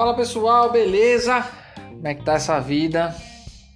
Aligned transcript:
Fala 0.00 0.14
pessoal, 0.14 0.72
beleza? 0.72 1.46
Como 1.76 2.08
é 2.08 2.14
que 2.14 2.24
tá 2.24 2.32
essa 2.32 2.58
vida? 2.58 3.14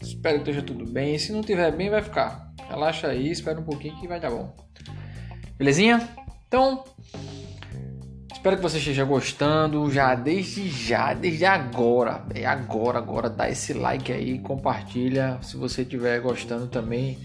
Espero 0.00 0.36
que 0.36 0.48
esteja 0.48 0.62
tudo 0.62 0.90
bem. 0.90 1.18
Se 1.18 1.30
não 1.32 1.42
tiver 1.42 1.70
bem, 1.70 1.90
vai 1.90 2.00
ficar. 2.00 2.50
Relaxa 2.66 3.08
aí, 3.08 3.30
espera 3.30 3.60
um 3.60 3.62
pouquinho 3.62 3.94
que 4.00 4.08
vai 4.08 4.18
dar 4.18 4.30
bom. 4.30 4.56
Belezinha? 5.58 6.08
Então, 6.48 6.82
espero 8.32 8.56
que 8.56 8.62
você 8.62 8.78
esteja 8.78 9.04
gostando 9.04 9.90
já 9.90 10.14
desde 10.14 10.66
já, 10.70 11.12
desde 11.12 11.44
agora. 11.44 12.24
É 12.34 12.46
agora, 12.46 12.96
agora 12.96 13.28
dá 13.28 13.50
esse 13.50 13.74
like 13.74 14.10
aí, 14.10 14.38
compartilha. 14.38 15.38
Se 15.42 15.58
você 15.58 15.82
estiver 15.82 16.18
gostando 16.22 16.68
também 16.68 17.18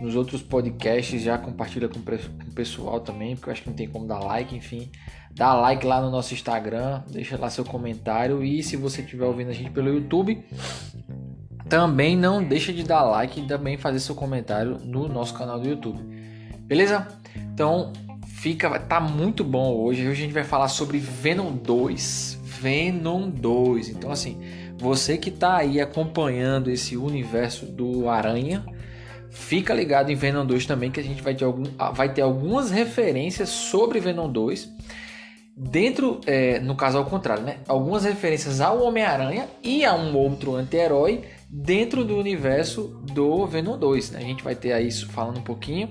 nos 0.00 0.14
outros 0.14 0.40
podcasts, 0.40 1.20
já 1.20 1.36
compartilha 1.36 1.88
com 1.88 1.98
o 1.98 2.52
pessoal 2.54 3.00
também, 3.00 3.34
porque 3.34 3.48
eu 3.48 3.52
acho 3.54 3.62
que 3.62 3.70
não 3.70 3.76
tem 3.76 3.88
como 3.88 4.06
dar 4.06 4.20
like, 4.20 4.54
enfim. 4.54 4.88
Dá 5.36 5.52
like 5.52 5.84
lá 5.84 6.00
no 6.00 6.10
nosso 6.10 6.32
Instagram, 6.32 7.02
deixa 7.10 7.36
lá 7.36 7.50
seu 7.50 7.62
comentário 7.62 8.42
e 8.42 8.62
se 8.62 8.74
você 8.74 9.02
estiver 9.02 9.26
ouvindo 9.26 9.50
a 9.50 9.52
gente 9.52 9.68
pelo 9.68 9.90
YouTube, 9.90 10.42
também 11.68 12.16
não 12.16 12.42
deixa 12.42 12.72
de 12.72 12.82
dar 12.82 13.02
like 13.02 13.40
e 13.40 13.46
também 13.46 13.76
fazer 13.76 14.00
seu 14.00 14.14
comentário 14.14 14.78
no 14.82 15.06
nosso 15.06 15.34
canal 15.34 15.60
do 15.60 15.68
YouTube. 15.68 16.00
Beleza? 16.60 17.06
Então, 17.52 17.92
fica, 18.26 18.78
tá 18.78 18.98
muito 18.98 19.44
bom 19.44 19.74
hoje. 19.76 20.08
Hoje 20.08 20.22
a 20.22 20.24
gente 20.24 20.32
vai 20.32 20.42
falar 20.42 20.68
sobre 20.68 20.96
Venom 20.96 21.52
2. 21.52 22.40
Venom 22.42 23.28
2. 23.28 23.90
Então 23.90 24.10
assim, 24.10 24.40
você 24.78 25.18
que 25.18 25.30
tá 25.30 25.58
aí 25.58 25.82
acompanhando 25.82 26.70
esse 26.70 26.96
universo 26.96 27.66
do 27.66 28.08
Aranha, 28.08 28.64
fica 29.28 29.74
ligado 29.74 30.10
em 30.10 30.14
Venom 30.14 30.46
2 30.46 30.64
também 30.64 30.90
que 30.90 30.98
a 30.98 31.04
gente 31.04 31.20
vai 31.20 31.34
ter, 31.34 31.44
algum, 31.44 31.64
vai 31.92 32.10
ter 32.10 32.22
algumas 32.22 32.70
referências 32.70 33.50
sobre 33.50 34.00
Venom 34.00 34.32
2 34.32 34.74
dentro, 35.56 36.20
é, 36.26 36.58
no 36.60 36.74
caso 36.74 36.98
ao 36.98 37.06
contrário, 37.06 37.42
né? 37.42 37.56
Algumas 37.66 38.04
referências 38.04 38.60
ao 38.60 38.82
Homem-Aranha 38.82 39.48
e 39.62 39.86
a 39.86 39.94
um 39.94 40.14
outro 40.14 40.54
anti-herói 40.54 41.24
dentro 41.48 42.04
do 42.04 42.18
universo 42.18 43.00
do 43.12 43.46
Venom 43.46 43.78
2. 43.78 44.10
Né? 44.10 44.18
A 44.18 44.22
gente 44.22 44.44
vai 44.44 44.54
ter 44.54 44.74
aí 44.74 44.92
falando 44.92 45.38
um 45.38 45.42
pouquinho 45.42 45.88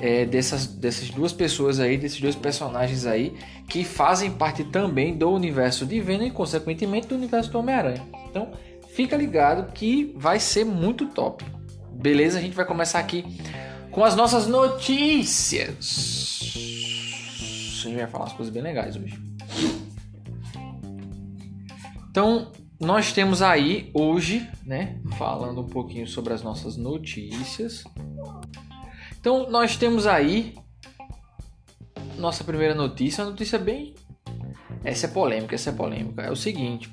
é, 0.00 0.24
dessas, 0.24 0.68
dessas 0.68 1.10
duas 1.10 1.32
pessoas 1.32 1.80
aí, 1.80 1.96
desses 1.96 2.20
dois 2.20 2.36
personagens 2.36 3.04
aí, 3.04 3.34
que 3.68 3.82
fazem 3.82 4.30
parte 4.30 4.62
também 4.62 5.16
do 5.16 5.28
universo 5.30 5.84
de 5.84 6.00
Venom 6.00 6.26
e, 6.26 6.30
consequentemente, 6.30 7.08
do 7.08 7.16
universo 7.16 7.50
do 7.50 7.58
Homem-Aranha. 7.58 8.06
Então, 8.30 8.52
fica 8.90 9.16
ligado 9.16 9.72
que 9.72 10.14
vai 10.16 10.38
ser 10.38 10.64
muito 10.64 11.06
top. 11.06 11.44
Beleza? 11.90 12.38
A 12.38 12.42
gente 12.42 12.54
vai 12.54 12.64
começar 12.64 13.00
aqui 13.00 13.24
com 13.90 14.04
as 14.04 14.14
nossas 14.14 14.46
notícias 14.46 16.22
a 17.86 17.90
gente 17.90 18.00
vai 18.00 18.08
falar 18.08 18.24
umas 18.24 18.34
coisas 18.34 18.52
bem 18.52 18.62
legais 18.62 18.96
hoje. 18.96 19.18
Então, 22.10 22.52
nós 22.78 23.12
temos 23.12 23.40
aí 23.40 23.90
hoje, 23.94 24.48
né, 24.64 25.00
falando 25.16 25.60
um 25.60 25.68
pouquinho 25.68 26.06
sobre 26.06 26.32
as 26.32 26.42
nossas 26.42 26.76
notícias. 26.76 27.84
Então, 29.18 29.48
nós 29.50 29.76
temos 29.76 30.06
aí 30.06 30.54
nossa 32.18 32.44
primeira 32.44 32.74
notícia, 32.74 33.24
uma 33.24 33.30
notícia 33.30 33.58
bem 33.58 33.94
essa 34.84 35.06
é 35.06 35.08
polêmica, 35.08 35.54
essa 35.54 35.70
é 35.70 35.72
polêmica. 35.72 36.22
É 36.22 36.30
o 36.30 36.36
seguinte: 36.36 36.90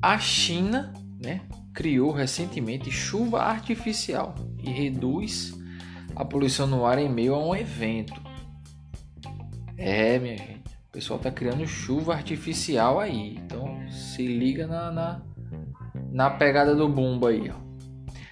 a 0.00 0.18
China, 0.18 0.92
né, 1.22 1.42
criou 1.74 2.12
recentemente 2.12 2.90
chuva 2.90 3.42
artificial 3.42 4.34
e 4.62 4.70
reduz 4.70 5.54
a 6.16 6.24
poluição 6.24 6.66
no 6.66 6.86
ar 6.86 6.98
em 6.98 7.08
meio 7.08 7.34
a 7.34 7.46
um 7.46 7.54
evento. 7.54 8.27
É, 9.78 10.18
minha 10.18 10.36
gente. 10.36 10.68
O 10.88 10.92
pessoal 10.92 11.18
tá 11.18 11.30
criando 11.30 11.66
chuva 11.66 12.14
artificial 12.14 12.98
aí. 12.98 13.36
Então 13.36 13.88
se 13.88 14.26
liga 14.26 14.66
na, 14.66 14.90
na, 14.90 15.22
na 16.10 16.30
pegada 16.30 16.74
do 16.74 16.88
bumbo 16.88 17.28
aí, 17.28 17.48
ó. 17.48 17.68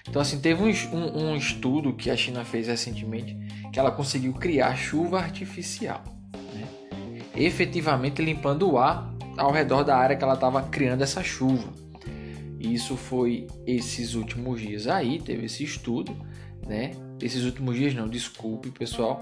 Então, 0.09 0.21
assim, 0.21 0.39
teve 0.39 0.63
um, 0.63 0.95
um, 0.95 1.31
um, 1.31 1.35
estudo 1.35 1.93
que 1.93 2.09
a 2.09 2.15
China 2.15 2.45
fez 2.45 2.67
recentemente 2.67 3.37
que 3.71 3.79
ela 3.79 3.91
conseguiu 3.91 4.33
criar 4.33 4.75
chuva 4.75 5.19
artificial, 5.19 6.01
né? 6.53 6.65
efetivamente 7.35 8.21
limpando 8.21 8.71
o 8.71 8.77
ar 8.77 9.13
ao 9.37 9.51
redor 9.51 9.83
da 9.83 9.97
área 9.97 10.15
que 10.15 10.23
ela 10.23 10.33
estava 10.33 10.63
criando 10.63 11.01
essa 11.01 11.21
chuva. 11.21 11.73
Isso 12.59 12.95
foi 12.95 13.47
esses 13.65 14.15
últimos 14.15 14.61
dias 14.61 14.87
aí, 14.87 15.21
teve 15.21 15.45
esse 15.45 15.63
estudo, 15.63 16.15
né? 16.65 16.91
Esses 17.21 17.43
últimos 17.43 17.75
dias 17.75 17.93
não, 17.93 18.07
desculpe 18.07 18.71
pessoal, 18.71 19.21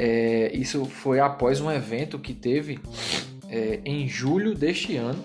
é, 0.00 0.56
isso 0.56 0.84
foi 0.84 1.18
após 1.18 1.60
um 1.60 1.68
evento 1.68 2.20
que 2.20 2.32
teve 2.32 2.78
é, 3.48 3.80
em 3.84 4.06
julho 4.06 4.54
deste 4.54 4.96
ano. 4.96 5.18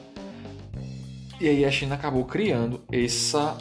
E 1.40 1.48
aí 1.48 1.64
a 1.64 1.70
China 1.70 1.94
acabou 1.94 2.26
criando 2.26 2.84
essa, 2.92 3.56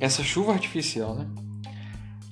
essa 0.00 0.24
chuva 0.24 0.52
artificial, 0.52 1.14
né? 1.14 1.28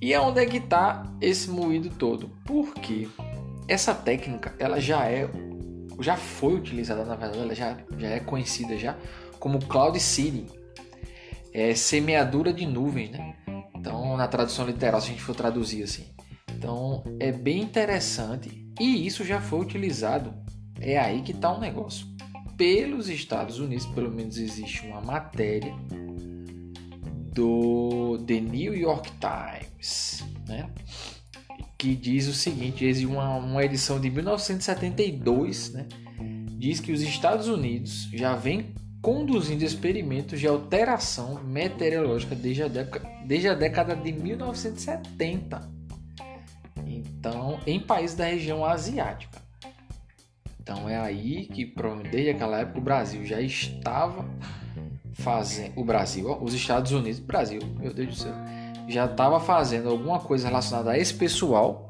E 0.02 0.16
onde 0.16 0.40
é 0.40 0.46
que 0.46 0.56
está 0.56 1.06
esse 1.20 1.48
moído 1.48 1.90
todo? 1.90 2.28
Porque 2.44 3.06
essa 3.68 3.94
técnica 3.94 4.52
ela 4.58 4.80
já 4.80 5.06
é 5.06 5.28
já 6.00 6.16
foi 6.16 6.54
utilizada 6.54 7.04
na 7.04 7.14
verdade, 7.14 7.42
ela 7.42 7.54
já, 7.54 7.76
já 7.98 8.08
é 8.08 8.20
conhecida 8.20 8.76
já 8.76 8.96
como 9.38 9.64
cloud 9.64 9.98
seeding, 9.98 10.46
é 11.52 11.72
semeadura 11.74 12.52
de 12.52 12.66
nuvens, 12.66 13.10
né? 13.10 13.36
Então, 13.76 14.16
na 14.16 14.26
tradução 14.26 14.66
literal, 14.66 15.00
se 15.00 15.08
a 15.08 15.10
gente 15.10 15.22
for 15.22 15.36
traduzir 15.36 15.84
assim, 15.84 16.06
então 16.58 17.04
é 17.20 17.30
bem 17.30 17.62
interessante 17.62 18.68
e 18.80 19.06
isso 19.06 19.24
já 19.24 19.40
foi 19.40 19.60
utilizado. 19.60 20.34
É 20.80 20.98
aí 20.98 21.22
que 21.22 21.30
está 21.30 21.52
o 21.52 21.56
um 21.56 21.60
negócio. 21.60 22.06
Pelos 22.56 23.08
Estados 23.08 23.60
Unidos, 23.60 23.86
pelo 23.86 24.10
menos 24.10 24.36
existe 24.36 24.84
uma 24.84 25.00
matéria 25.00 25.72
do 27.32 28.18
The 28.26 28.40
New 28.40 28.74
York 28.74 29.12
Times, 29.20 30.24
né? 30.48 30.68
que 31.78 31.94
diz 31.94 32.26
o 32.26 32.34
seguinte: 32.34 32.84
existe 32.84 33.06
uma, 33.06 33.36
uma 33.36 33.64
edição 33.64 34.00
de 34.00 34.10
1972, 34.10 35.72
né? 35.72 35.86
diz 36.58 36.80
que 36.80 36.90
os 36.90 37.02
Estados 37.02 37.46
Unidos 37.46 38.08
já 38.12 38.34
vem 38.34 38.74
conduzindo 39.00 39.62
experimentos 39.62 40.40
de 40.40 40.48
alteração 40.48 41.40
meteorológica 41.44 42.34
desde 42.34 42.64
a 42.64 42.68
desde 43.24 43.48
a 43.48 43.54
década 43.54 43.94
de 43.94 44.12
1970 44.12 45.77
então 47.28 47.58
em 47.66 47.78
países 47.78 48.16
da 48.16 48.24
região 48.24 48.64
asiática. 48.64 49.38
Então 50.60 50.88
é 50.88 50.98
aí 50.98 51.46
que 51.46 51.72
desde 52.10 52.30
aquela 52.30 52.58
época 52.58 52.78
o 52.78 52.82
Brasil 52.82 53.24
já 53.24 53.40
estava 53.40 54.24
fazendo 55.14 55.72
o 55.76 55.84
Brasil, 55.84 56.30
os 56.40 56.54
Estados 56.54 56.92
Unidos, 56.92 57.18
Brasil, 57.18 57.60
meu 57.78 57.92
Deus 57.92 58.08
do 58.08 58.14
céu, 58.14 58.34
já 58.86 59.06
estava 59.06 59.40
fazendo 59.40 59.88
alguma 59.88 60.20
coisa 60.20 60.48
relacionada 60.48 60.92
a 60.92 60.98
esse 60.98 61.14
pessoal 61.14 61.88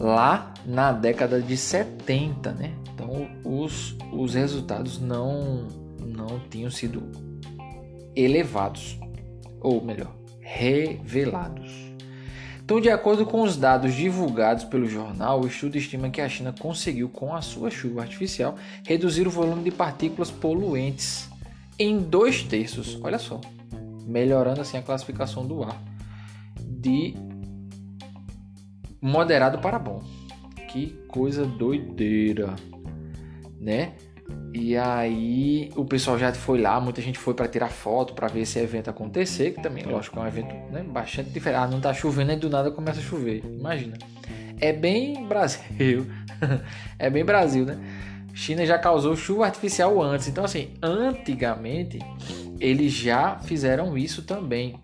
lá 0.00 0.52
na 0.64 0.92
década 0.92 1.40
de 1.40 1.56
70, 1.56 2.52
né? 2.52 2.74
Então 2.94 3.28
os, 3.44 3.96
os 4.12 4.34
resultados 4.34 4.98
não 5.00 5.68
não 6.00 6.40
tinham 6.50 6.70
sido 6.70 7.02
elevados, 8.14 8.98
ou 9.60 9.82
melhor, 9.82 10.14
revelados. 10.40 11.81
Então, 12.64 12.80
de 12.80 12.88
acordo 12.88 13.26
com 13.26 13.42
os 13.42 13.56
dados 13.56 13.94
divulgados 13.94 14.64
pelo 14.64 14.86
jornal, 14.86 15.40
o 15.40 15.46
estudo 15.46 15.76
estima 15.76 16.10
que 16.10 16.20
a 16.20 16.28
China 16.28 16.54
conseguiu, 16.56 17.08
com 17.08 17.34
a 17.34 17.42
sua 17.42 17.70
chuva 17.70 18.02
artificial, 18.02 18.56
reduzir 18.86 19.26
o 19.26 19.30
volume 19.30 19.64
de 19.64 19.70
partículas 19.70 20.30
poluentes 20.30 21.28
em 21.78 21.98
dois 21.98 22.42
terços. 22.42 22.98
Olha 23.02 23.18
só, 23.18 23.40
melhorando 24.06 24.60
assim 24.60 24.78
a 24.78 24.82
classificação 24.82 25.44
do 25.44 25.62
ar 25.64 25.76
de 26.60 27.14
moderado 29.00 29.58
para 29.58 29.78
bom. 29.78 30.02
Que 30.68 30.88
coisa 31.08 31.44
doideira, 31.44 32.54
né? 33.60 33.92
E 34.54 34.76
aí 34.76 35.70
o 35.74 35.84
pessoal 35.84 36.18
já 36.18 36.32
foi 36.34 36.60
lá, 36.60 36.78
muita 36.78 37.00
gente 37.00 37.18
foi 37.18 37.32
para 37.32 37.48
tirar 37.48 37.68
foto, 37.68 38.12
para 38.12 38.28
ver 38.28 38.40
esse 38.40 38.58
evento 38.58 38.90
acontecer, 38.90 39.52
que 39.52 39.62
também, 39.62 39.82
lógico, 39.84 40.18
é 40.18 40.22
um 40.22 40.26
evento 40.26 40.54
né, 40.70 40.82
bastante 40.82 41.30
diferente. 41.30 41.58
Ah, 41.58 41.66
não 41.66 41.80
tá 41.80 41.94
chovendo 41.94 42.32
e 42.32 42.36
do 42.36 42.50
nada 42.50 42.70
começa 42.70 43.00
a 43.00 43.02
chover. 43.02 43.42
Imagina. 43.44 43.96
É 44.60 44.72
bem 44.72 45.26
Brasil. 45.26 46.06
é 46.98 47.08
bem 47.08 47.24
Brasil, 47.24 47.64
né? 47.64 47.78
China 48.34 48.64
já 48.66 48.78
causou 48.78 49.16
chuva 49.16 49.46
artificial 49.46 50.00
antes. 50.02 50.28
Então, 50.28 50.44
assim, 50.44 50.74
antigamente 50.82 51.98
eles 52.60 52.92
já 52.92 53.38
fizeram 53.40 53.96
isso 53.96 54.22
também. 54.22 54.78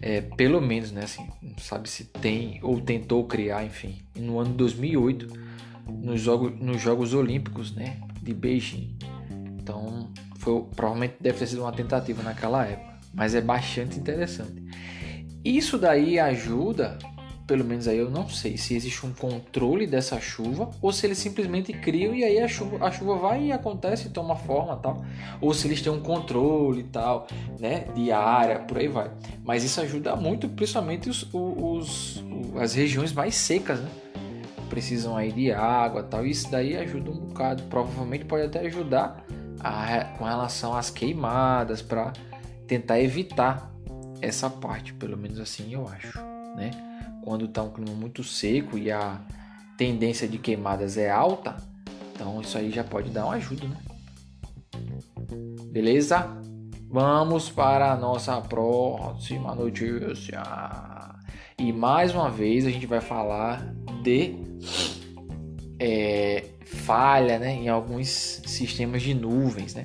É, 0.00 0.20
pelo 0.20 0.60
menos, 0.60 0.92
né? 0.92 1.02
Assim, 1.02 1.28
não 1.42 1.58
sabe 1.58 1.88
se 1.88 2.04
tem 2.04 2.60
ou 2.62 2.80
tentou 2.80 3.24
criar, 3.24 3.64
enfim. 3.64 3.98
No 4.16 4.38
ano 4.38 4.54
2008 4.54 5.52
nos 5.88 6.20
Jogos, 6.20 6.58
nos 6.60 6.80
Jogos 6.80 7.14
Olímpicos 7.14 7.74
né, 7.74 8.00
de 8.22 8.32
Beijing. 8.34 8.96
Então, 9.58 10.10
foi, 10.36 10.62
provavelmente 10.74 11.16
deve 11.20 11.38
ter 11.38 11.46
sido 11.46 11.62
uma 11.62 11.72
tentativa 11.72 12.22
naquela 12.22 12.66
época, 12.66 12.98
mas 13.14 13.34
é 13.34 13.40
bastante 13.40 13.98
interessante. 13.98 14.62
Isso 15.44 15.78
daí 15.78 16.18
ajuda 16.18 16.98
pelo 17.46 17.64
menos 17.64 17.88
aí 17.88 17.98
eu 17.98 18.10
não 18.10 18.28
sei 18.28 18.56
se 18.56 18.74
existe 18.74 19.04
um 19.04 19.12
controle 19.12 19.86
dessa 19.86 20.20
chuva 20.20 20.70
ou 20.80 20.92
se 20.92 21.06
eles 21.06 21.18
simplesmente 21.18 21.72
criam 21.72 22.14
e 22.14 22.24
aí 22.24 22.38
a 22.38 22.48
chuva, 22.48 22.84
a 22.86 22.90
chuva 22.90 23.16
vai 23.16 23.46
e 23.46 23.52
acontece 23.52 24.08
e 24.08 24.10
toma 24.10 24.36
forma 24.36 24.76
tal, 24.76 25.04
ou 25.40 25.52
se 25.52 25.66
eles 25.66 25.82
têm 25.82 25.92
um 25.92 26.00
controle 26.00 26.80
e 26.80 26.84
tal, 26.84 27.26
né, 27.58 27.86
de 27.94 28.10
área, 28.10 28.60
por 28.60 28.78
aí 28.78 28.88
vai. 28.88 29.10
Mas 29.44 29.64
isso 29.64 29.80
ajuda 29.80 30.16
muito, 30.16 30.48
principalmente 30.48 31.10
os, 31.10 31.28
os, 31.32 32.24
as 32.58 32.74
regiões 32.74 33.12
mais 33.12 33.34
secas, 33.34 33.80
né? 33.80 33.90
Precisam 34.72 35.14
aí 35.14 35.30
de 35.30 35.52
água 35.52 36.02
tal, 36.02 36.24
isso 36.24 36.50
daí 36.50 36.74
ajuda 36.78 37.10
um 37.10 37.26
bocado. 37.26 37.62
Provavelmente 37.64 38.24
pode 38.24 38.46
até 38.46 38.60
ajudar 38.60 39.22
a, 39.60 40.04
com 40.16 40.24
relação 40.24 40.74
às 40.74 40.88
queimadas 40.88 41.82
para 41.82 42.14
tentar 42.66 42.98
evitar 42.98 43.70
essa 44.22 44.48
parte, 44.48 44.94
pelo 44.94 45.14
menos 45.14 45.38
assim 45.38 45.74
eu 45.74 45.86
acho, 45.86 46.18
né? 46.56 46.70
Quando 47.22 47.44
está 47.44 47.62
um 47.62 47.68
clima 47.68 47.92
muito 47.94 48.24
seco 48.24 48.78
e 48.78 48.90
a 48.90 49.20
tendência 49.76 50.26
de 50.26 50.38
queimadas 50.38 50.96
é 50.96 51.10
alta, 51.10 51.54
então 52.14 52.40
isso 52.40 52.56
aí 52.56 52.70
já 52.70 52.82
pode 52.82 53.10
dar 53.10 53.26
uma 53.26 53.34
ajuda, 53.34 53.66
né? 53.68 53.76
Beleza? 55.70 56.34
Vamos 56.88 57.50
para 57.50 57.92
a 57.92 57.96
nossa 57.96 58.40
próxima 58.40 59.54
notícia. 59.54 60.42
E 61.58 61.74
mais 61.74 62.14
uma 62.14 62.30
vez 62.30 62.64
a 62.64 62.70
gente 62.70 62.86
vai 62.86 63.02
falar 63.02 63.74
de 64.02 64.50
é, 65.78 66.44
falha 66.64 67.38
né, 67.38 67.54
em 67.54 67.68
alguns 67.68 68.08
sistemas 68.08 69.02
de 69.02 69.14
nuvens. 69.14 69.74
Né? 69.74 69.84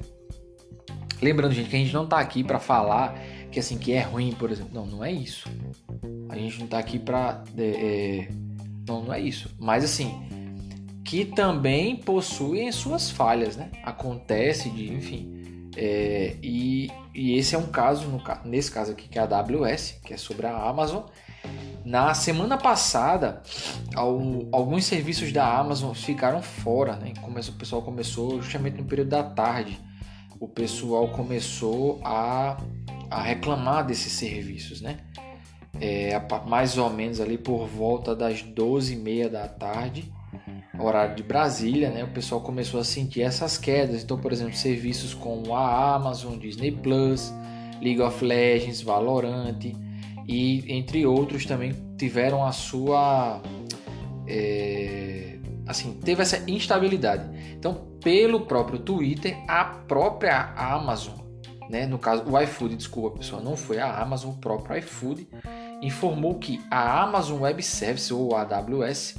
Lembrando, 1.22 1.54
gente, 1.54 1.70
que 1.70 1.76
a 1.76 1.80
gente 1.80 1.94
não 1.94 2.04
está 2.04 2.20
aqui 2.20 2.44
para 2.44 2.60
falar 2.60 3.20
que 3.52 3.60
assim 3.60 3.78
que 3.78 3.94
é 3.94 4.02
ruim, 4.02 4.34
por 4.34 4.52
exemplo. 4.52 4.72
Não, 4.74 4.86
não 4.86 5.04
é 5.04 5.12
isso. 5.12 5.50
A 6.30 6.38
gente 6.38 6.58
não 6.60 6.66
está 6.66 6.80
aqui 6.80 7.00
para 7.00 7.44
é, 7.58 8.28
não, 8.88 9.04
não 9.04 9.14
é 9.14 9.20
isso. 9.20 9.50
Mas 9.60 9.84
assim, 9.84 10.12
que 11.04 11.26
também 11.26 11.96
possuem 11.96 12.72
suas 12.72 13.10
falhas, 13.10 13.58
né? 13.58 13.70
Acontece 13.84 14.70
de, 14.70 14.94
enfim. 14.94 15.70
É, 15.76 16.36
e, 16.42 16.90
e, 17.14 17.38
esse 17.38 17.56
é 17.56 17.58
um 17.58 17.68
caso, 17.68 18.08
no, 18.08 18.22
nesse 18.46 18.72
caso 18.72 18.94
aqui, 18.94 19.08
que 19.08 19.20
é 19.20 19.22
a 19.22 19.26
AWS, 19.26 20.00
que 20.04 20.14
é 20.14 20.18
sobre 20.18 20.48
a 20.48 20.56
Amazon. 20.56 21.04
Na 21.88 22.13
semana 22.13 22.57
passada, 22.57 23.42
alguns 23.95 24.84
serviços 24.84 25.31
da 25.31 25.57
Amazon 25.57 25.94
ficaram 25.94 26.42
fora, 26.42 26.98
né? 26.98 27.13
Começou, 27.22 27.56
o 27.56 27.57
pessoal 27.57 27.81
começou 27.81 28.42
justamente 28.42 28.75
no 28.75 28.84
período 28.84 29.07
da 29.07 29.24
tarde. 29.24 29.80
O 30.38 30.50
pessoal 30.50 31.07
começou 31.07 32.01
a 32.04 32.57
a 33.10 33.22
reclamar 33.22 33.86
desses 33.86 34.12
serviços, 34.12 34.81
né? 34.81 34.98
É, 35.80 36.12
mais 36.45 36.78
ou 36.78 36.89
menos 36.89 37.22
ali 37.22 37.38
por 37.38 37.66
volta 37.66 38.13
das 38.13 38.44
12h30 38.44 39.30
da 39.30 39.48
tarde, 39.48 40.12
horário 40.78 41.16
de 41.16 41.24
Brasília, 41.24 41.90
né? 41.90 42.04
O 42.04 42.10
pessoal 42.10 42.42
começou 42.42 42.81
a 42.81 42.83
sentir 42.83 43.22
essas 43.22 43.57
quedas. 43.57 44.04
Então, 44.04 44.19
por 44.19 44.33
exemplo, 44.33 44.57
serviços 44.57 45.13
como 45.13 45.56
a 45.56 45.95
Amazon, 45.95 46.38
Disney 46.38 46.74
Plus, 46.74 47.31
League 47.81 48.01
of 48.01 48.25
Legends, 48.25 48.81
Valorant 48.81 49.56
e 50.28 50.66
entre 50.74 51.06
outros 51.06 51.46
também 51.46 51.74
tiveram 51.98 52.46
a 52.46 52.52
sua 52.52 53.42
é, 54.28 55.38
assim 55.66 55.94
teve 56.04 56.22
essa 56.22 56.44
instabilidade. 56.50 57.24
Então, 57.58 57.88
pelo 58.04 58.42
próprio 58.42 58.80
Twitter, 58.80 59.38
a 59.48 59.66
própria 59.66 60.54
Amazon 60.56 61.28
né? 61.70 61.86
No 61.86 62.00
caso, 62.00 62.24
o 62.26 62.40
iFood, 62.40 62.76
desculpa 62.76 63.18
pessoal, 63.18 63.42
não 63.42 63.56
foi 63.56 63.80
a 63.80 64.02
Amazon, 64.02 64.32
o 64.32 64.38
próprio 64.38 64.78
iFood 64.78 65.28
informou 65.82 66.36
que 66.36 66.62
a 66.72 67.04
Amazon 67.04 67.42
Web 67.42 67.62
Services 67.62 68.12
ou 68.12 68.36
AWS, 68.36 69.16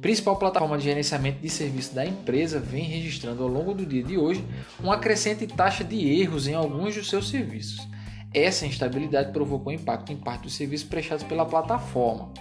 principal 0.00 0.36
plataforma 0.36 0.78
de 0.78 0.84
gerenciamento 0.84 1.40
de 1.40 1.50
serviços 1.50 1.94
da 1.94 2.04
empresa, 2.04 2.58
vem 2.58 2.84
registrando 2.84 3.42
ao 3.42 3.48
longo 3.48 3.74
do 3.74 3.84
dia 3.84 4.02
de 4.02 4.16
hoje 4.16 4.44
uma 4.82 4.98
crescente 4.98 5.46
taxa 5.46 5.84
de 5.84 6.20
erros 6.20 6.48
em 6.48 6.54
alguns 6.54 6.94
dos 6.94 7.08
seus 7.08 7.28
serviços. 7.28 7.86
Essa 8.32 8.66
instabilidade 8.66 9.32
provocou 9.32 9.72
impacto 9.72 10.12
em 10.12 10.16
parte 10.16 10.42
dos 10.42 10.54
serviços 10.54 10.88
prestados 10.88 11.24
pela 11.24 11.44
plataforma. 11.44 12.32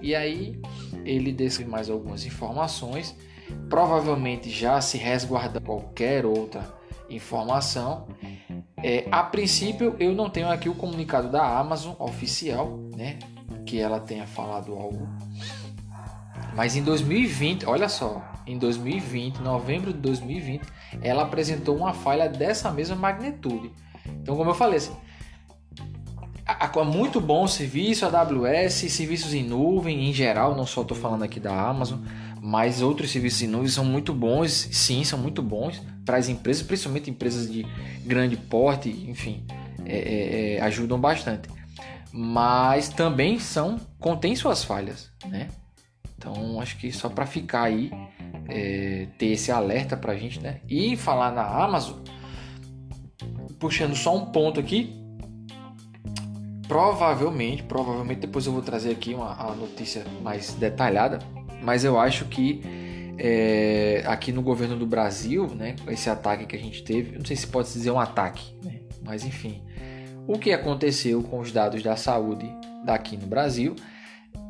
E 0.00 0.14
aí 0.14 0.60
ele 1.04 1.32
descreve 1.32 1.70
mais 1.70 1.90
algumas 1.90 2.24
informações, 2.24 3.16
provavelmente 3.68 4.50
já 4.50 4.80
se 4.80 4.98
resguarda 4.98 5.60
qualquer 5.60 6.24
outra 6.24 6.72
informação 7.10 8.06
é, 8.86 9.06
a 9.10 9.22
princípio, 9.22 9.96
eu 9.98 10.14
não 10.14 10.28
tenho 10.28 10.50
aqui 10.50 10.68
o 10.68 10.74
comunicado 10.74 11.30
da 11.30 11.58
Amazon 11.58 11.94
oficial, 11.98 12.78
né? 12.94 13.18
Que 13.64 13.80
ela 13.80 13.98
tenha 13.98 14.26
falado 14.26 14.74
algo. 14.74 15.08
Mas 16.54 16.76
em 16.76 16.82
2020, 16.82 17.64
olha 17.64 17.88
só, 17.88 18.22
em 18.46 18.58
2020, 18.58 19.38
novembro 19.38 19.90
de 19.90 19.98
2020, 20.00 20.68
ela 21.00 21.22
apresentou 21.22 21.74
uma 21.74 21.94
falha 21.94 22.28
dessa 22.28 22.70
mesma 22.70 22.94
magnitude. 22.94 23.72
Então, 24.20 24.36
como 24.36 24.50
eu 24.50 24.54
falei, 24.54 24.76
assim, 24.76 24.94
a, 26.46 26.84
muito 26.84 27.20
bom 27.20 27.46
serviço, 27.46 28.04
AWS, 28.04 28.74
serviços 28.92 29.32
em 29.32 29.42
nuvem 29.42 30.08
em 30.08 30.12
geral, 30.12 30.54
não 30.54 30.66
só 30.66 30.82
estou 30.82 30.96
falando 30.96 31.22
aqui 31.22 31.40
da 31.40 31.68
Amazon, 31.68 32.00
mas 32.40 32.82
outros 32.82 33.10
serviços 33.10 33.42
em 33.42 33.46
nuvem 33.46 33.68
são 33.68 33.84
muito 33.84 34.12
bons, 34.12 34.68
sim, 34.70 35.02
são 35.04 35.18
muito 35.18 35.40
bons 35.42 35.82
para 36.04 36.18
as 36.18 36.28
empresas, 36.28 36.62
principalmente 36.62 37.10
empresas 37.10 37.50
de 37.50 37.66
grande 38.04 38.36
porte, 38.36 38.90
enfim, 39.08 39.46
é, 39.86 39.96
é, 39.96 40.54
é, 40.56 40.60
ajudam 40.62 41.00
bastante. 41.00 41.48
Mas 42.12 42.90
também 42.90 43.38
são 43.38 43.80
contém 43.98 44.36
suas 44.36 44.62
falhas, 44.62 45.10
né? 45.26 45.48
Então 46.16 46.60
acho 46.60 46.76
que 46.76 46.92
só 46.92 47.08
para 47.08 47.26
ficar 47.26 47.64
aí 47.64 47.90
é, 48.48 49.08
ter 49.18 49.28
esse 49.28 49.50
alerta 49.50 49.96
para 49.96 50.12
a 50.12 50.16
gente, 50.16 50.38
né? 50.38 50.60
E 50.68 50.96
falar 50.96 51.32
na 51.32 51.42
Amazon, 51.42 51.98
puxando 53.58 53.96
só 53.96 54.14
um 54.16 54.26
ponto 54.26 54.60
aqui, 54.60 55.03
provavelmente, 56.66 57.62
provavelmente 57.62 58.20
depois 58.20 58.46
eu 58.46 58.52
vou 58.52 58.62
trazer 58.62 58.90
aqui 58.90 59.14
uma, 59.14 59.34
uma 59.34 59.54
notícia 59.54 60.04
mais 60.22 60.54
detalhada 60.54 61.18
mas 61.64 61.82
eu 61.82 61.98
acho 61.98 62.26
que 62.26 62.60
é, 63.16 64.02
aqui 64.06 64.30
no 64.30 64.42
governo 64.42 64.76
do 64.76 64.86
Brasil, 64.86 65.46
né, 65.54 65.74
esse 65.88 66.10
ataque 66.10 66.46
que 66.46 66.54
a 66.54 66.58
gente 66.58 66.82
teve, 66.82 67.16
não 67.16 67.24
sei 67.24 67.36
se 67.36 67.46
pode 67.46 67.72
dizer 67.72 67.90
um 67.90 67.98
ataque, 67.98 68.54
né, 68.62 68.80
mas 69.02 69.24
enfim, 69.24 69.62
o 70.26 70.38
que 70.38 70.52
aconteceu 70.52 71.22
com 71.22 71.40
os 71.40 71.50
dados 71.50 71.82
da 71.82 71.96
saúde 71.96 72.46
daqui 72.84 73.16
no 73.16 73.26
Brasil, 73.26 73.74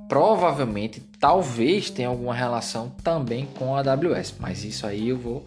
provavelmente, 0.09 1.01
talvez 1.21 1.89
tenha 1.89 2.09
alguma 2.09 2.35
relação 2.35 2.91
também 3.03 3.47
com 3.59 3.77
a 3.77 3.81
AWS, 3.81 4.35
mas 4.41 4.65
isso 4.65 4.87
aí 4.87 5.11
eu 5.11 5.19
vou 5.19 5.47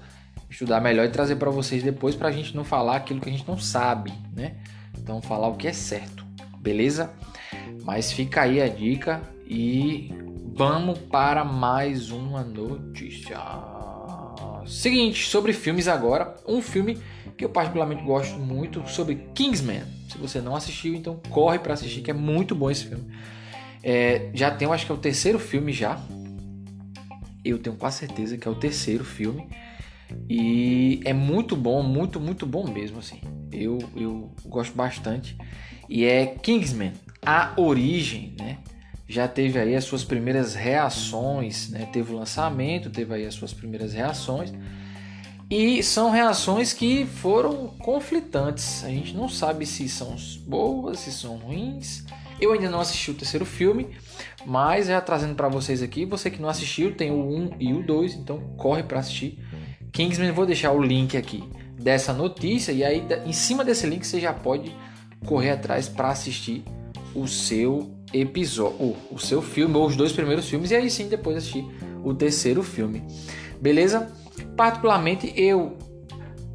estudar 0.50 0.80
melhor 0.80 1.06
e 1.06 1.10
trazer 1.10 1.36
para 1.36 1.50
vocês 1.50 1.84
depois 1.84 2.16
para 2.16 2.30
a 2.30 2.32
gente 2.32 2.56
não 2.56 2.64
falar 2.64 2.96
aquilo 2.98 3.20
que 3.20 3.28
a 3.28 3.32
gente 3.32 3.48
não 3.48 3.58
sabe, 3.58 4.14
né? 4.34 4.56
Então 4.98 5.22
falar 5.22 5.50
o 5.50 5.56
que 5.56 5.68
é 5.68 5.74
certo, 5.74 6.26
beleza? 6.68 7.12
Mas 7.84 8.12
fica 8.12 8.42
aí 8.42 8.62
a 8.62 8.68
dica 8.68 9.22
e 9.48 10.12
Vamos 10.58 10.98
para 10.98 11.46
mais 11.46 12.10
uma 12.10 12.44
notícia. 12.44 13.38
Seguinte, 14.66 15.30
sobre 15.30 15.54
filmes 15.54 15.88
agora. 15.88 16.34
Um 16.48 16.64
filme 16.64 16.98
que 17.38 17.46
eu 17.46 17.50
particularmente 17.50 18.02
gosto 18.02 18.40
muito 18.40 18.84
sobre 18.90 19.18
Kingsman. 19.36 19.84
Se 20.10 20.18
você 20.18 20.42
não 20.42 20.56
assistiu, 20.56 20.96
então 20.96 21.22
corre 21.30 21.60
para 21.60 21.76
assistir, 21.76 22.02
que 22.02 22.10
é 22.10 22.14
muito 22.14 22.56
bom 22.56 22.72
esse 22.72 22.86
filme. 22.86 23.06
É, 23.84 24.32
já 24.34 24.50
tem, 24.50 24.68
acho 24.68 24.84
que 24.84 24.92
é 24.92 24.96
o 24.96 24.98
terceiro 24.98 25.38
filme 25.38 25.72
já. 25.72 26.02
Eu 27.46 27.60
tenho 27.60 27.76
quase 27.76 28.00
certeza 28.00 28.36
que 28.36 28.48
é 28.48 28.52
o 28.52 28.56
terceiro 28.56 29.06
filme. 29.06 29.48
E 30.28 31.02
é 31.06 31.14
muito 31.14 31.56
bom, 31.56 31.84
muito, 31.84 32.20
muito 32.20 32.48
bom 32.48 32.68
mesmo, 32.68 32.98
assim. 32.98 33.22
Eu, 33.52 33.78
eu 33.96 34.32
gosto 34.44 34.76
bastante. 34.76 35.38
E 35.90 36.06
é 36.06 36.26
Kingsman, 36.26 36.94
a 37.26 37.54
origem, 37.58 38.34
né? 38.40 38.58
já 39.08 39.28
teve 39.28 39.58
aí 39.58 39.76
as 39.76 39.86
suas 39.86 40.04
primeiras 40.04 40.54
reações, 40.54 41.70
né? 41.70 41.88
teve 41.94 42.14
o 42.14 42.18
lançamento, 42.18 42.90
teve 42.90 43.14
aí 43.14 43.26
as 43.26 43.34
suas 43.34 43.54
primeiras 43.54 43.94
reações. 43.94 44.54
E 45.50 45.82
são 45.82 46.12
reações 46.12 46.74
que 46.74 47.06
foram 47.06 47.68
conflitantes. 47.80 48.84
A 48.84 48.90
gente 48.90 49.16
não 49.16 49.30
sabe 49.30 49.66
se 49.66 49.88
são 49.88 50.14
boas, 50.46 51.00
se 51.00 51.12
são 51.12 51.38
ruins. 51.38 52.04
Eu 52.40 52.52
ainda 52.52 52.70
não 52.70 52.82
assisti 52.82 53.12
o 53.12 53.14
terceiro 53.14 53.46
filme, 53.46 53.88
mas 54.46 54.88
já 54.88 55.00
trazendo 55.00 55.36
para 55.36 55.48
vocês 55.48 55.82
aqui, 55.82 56.04
você 56.04 56.30
que 56.30 56.42
não 56.42 56.50
assistiu, 56.50 56.94
tem 56.94 57.12
o 57.12 57.20
1 57.20 57.52
e 57.60 57.74
o 57.74 57.82
2, 57.82 58.16
então 58.16 58.40
corre 58.58 58.84
para 58.84 59.00
assistir. 59.00 59.40
Kingsman, 59.94 60.32
vou 60.32 60.46
deixar 60.46 60.74
o 60.74 60.82
link 60.82 61.16
aqui 61.16 61.44
dessa 61.80 62.12
notícia 62.12 62.74
e 62.74 62.84
aí 62.84 63.04
em 63.26 63.32
cima 63.32 63.64
desse 63.64 63.88
link 63.88 64.06
você 64.06 64.20
já 64.20 64.34
pode 64.34 64.76
correr 65.26 65.52
atrás 65.52 65.90
para 65.90 66.10
assistir 66.10 66.64
o 67.14 67.28
seu 67.28 67.92
episódio, 68.14 68.96
o 69.12 69.20
seu 69.20 69.42
filme, 69.42 69.76
ou 69.76 69.86
os 69.86 69.96
dois 69.96 70.12
primeiros 70.12 70.48
filmes, 70.48 70.72
e 70.72 70.76
aí 70.76 70.90
sim 70.90 71.08
depois 71.08 71.38
assistir 71.38 71.66
o 72.04 72.14
terceiro 72.14 72.64
filme. 72.64 73.04
Beleza? 73.60 74.12
Particularmente 74.56 75.34
eu, 75.36 75.78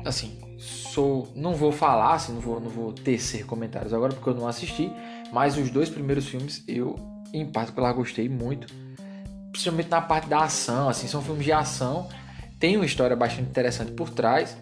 assim, 0.04 0.38
sou, 0.58 1.28
não 1.34 1.54
vou 1.54 1.72
falar, 1.72 2.14
assim, 2.14 2.32
não 2.32 2.40
vou, 2.40 2.60
não 2.60 2.70
vou 2.70 2.92
tecer 2.92 3.44
comentários 3.44 3.92
agora 3.92 4.12
porque 4.12 4.28
eu 4.28 4.34
não 4.34 4.46
assisti, 4.46 4.90
mas 5.32 5.56
os 5.56 5.70
dois 5.70 5.88
primeiros 5.88 6.26
filmes 6.26 6.62
eu 6.68 6.96
em 7.32 7.46
particular 7.46 7.92
gostei 7.92 8.28
muito, 8.28 8.72
principalmente 9.50 9.88
na 9.88 10.00
parte 10.00 10.28
da 10.28 10.44
ação, 10.44 10.88
assim, 10.88 11.08
são 11.08 11.22
filmes 11.22 11.44
de 11.44 11.52
ação, 11.52 12.08
tem 12.58 12.76
uma 12.76 12.86
história 12.86 13.16
bastante 13.16 13.48
interessante 13.48 13.92
por 13.92 14.10
trás, 14.10 14.56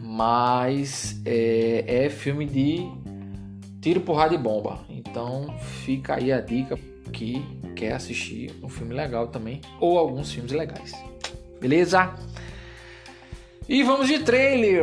mas 0.00 1.20
é, 1.24 2.04
é 2.04 2.10
filme 2.10 2.44
de 2.44 2.86
tiro, 3.86 4.00
porrada 4.00 4.34
e 4.34 4.38
bomba. 4.38 4.80
Então 4.90 5.56
fica 5.84 6.16
aí 6.16 6.32
a 6.32 6.40
dica 6.40 6.76
que 7.12 7.40
quer 7.76 7.92
assistir 7.92 8.52
um 8.60 8.68
filme 8.68 8.92
legal 8.92 9.28
também, 9.28 9.60
ou 9.78 9.96
alguns 9.96 10.32
filmes 10.32 10.50
legais. 10.50 10.92
Beleza? 11.60 12.12
E 13.68 13.84
vamos 13.84 14.08
de 14.08 14.18
trailer. 14.18 14.82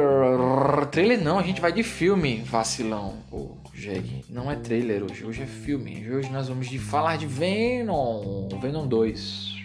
Trailer 0.90 1.22
não, 1.22 1.38
a 1.38 1.44
gente 1.44 1.60
vai 1.60 1.74
de 1.74 1.84
filme, 1.84 2.38
vacilão. 2.46 3.16
Ô, 3.30 3.58
Jeg, 3.76 4.24
não 4.30 4.50
é 4.50 4.56
trailer 4.56 5.04
hoje, 5.04 5.26
hoje 5.26 5.42
é 5.42 5.48
filme. 5.48 6.10
Hoje 6.10 6.32
nós 6.32 6.48
vamos 6.48 6.70
de 6.70 6.80
falar 6.80 7.18
de 7.18 7.26
Venom, 7.26 8.48
Venom 8.62 8.88
2. 8.88 9.64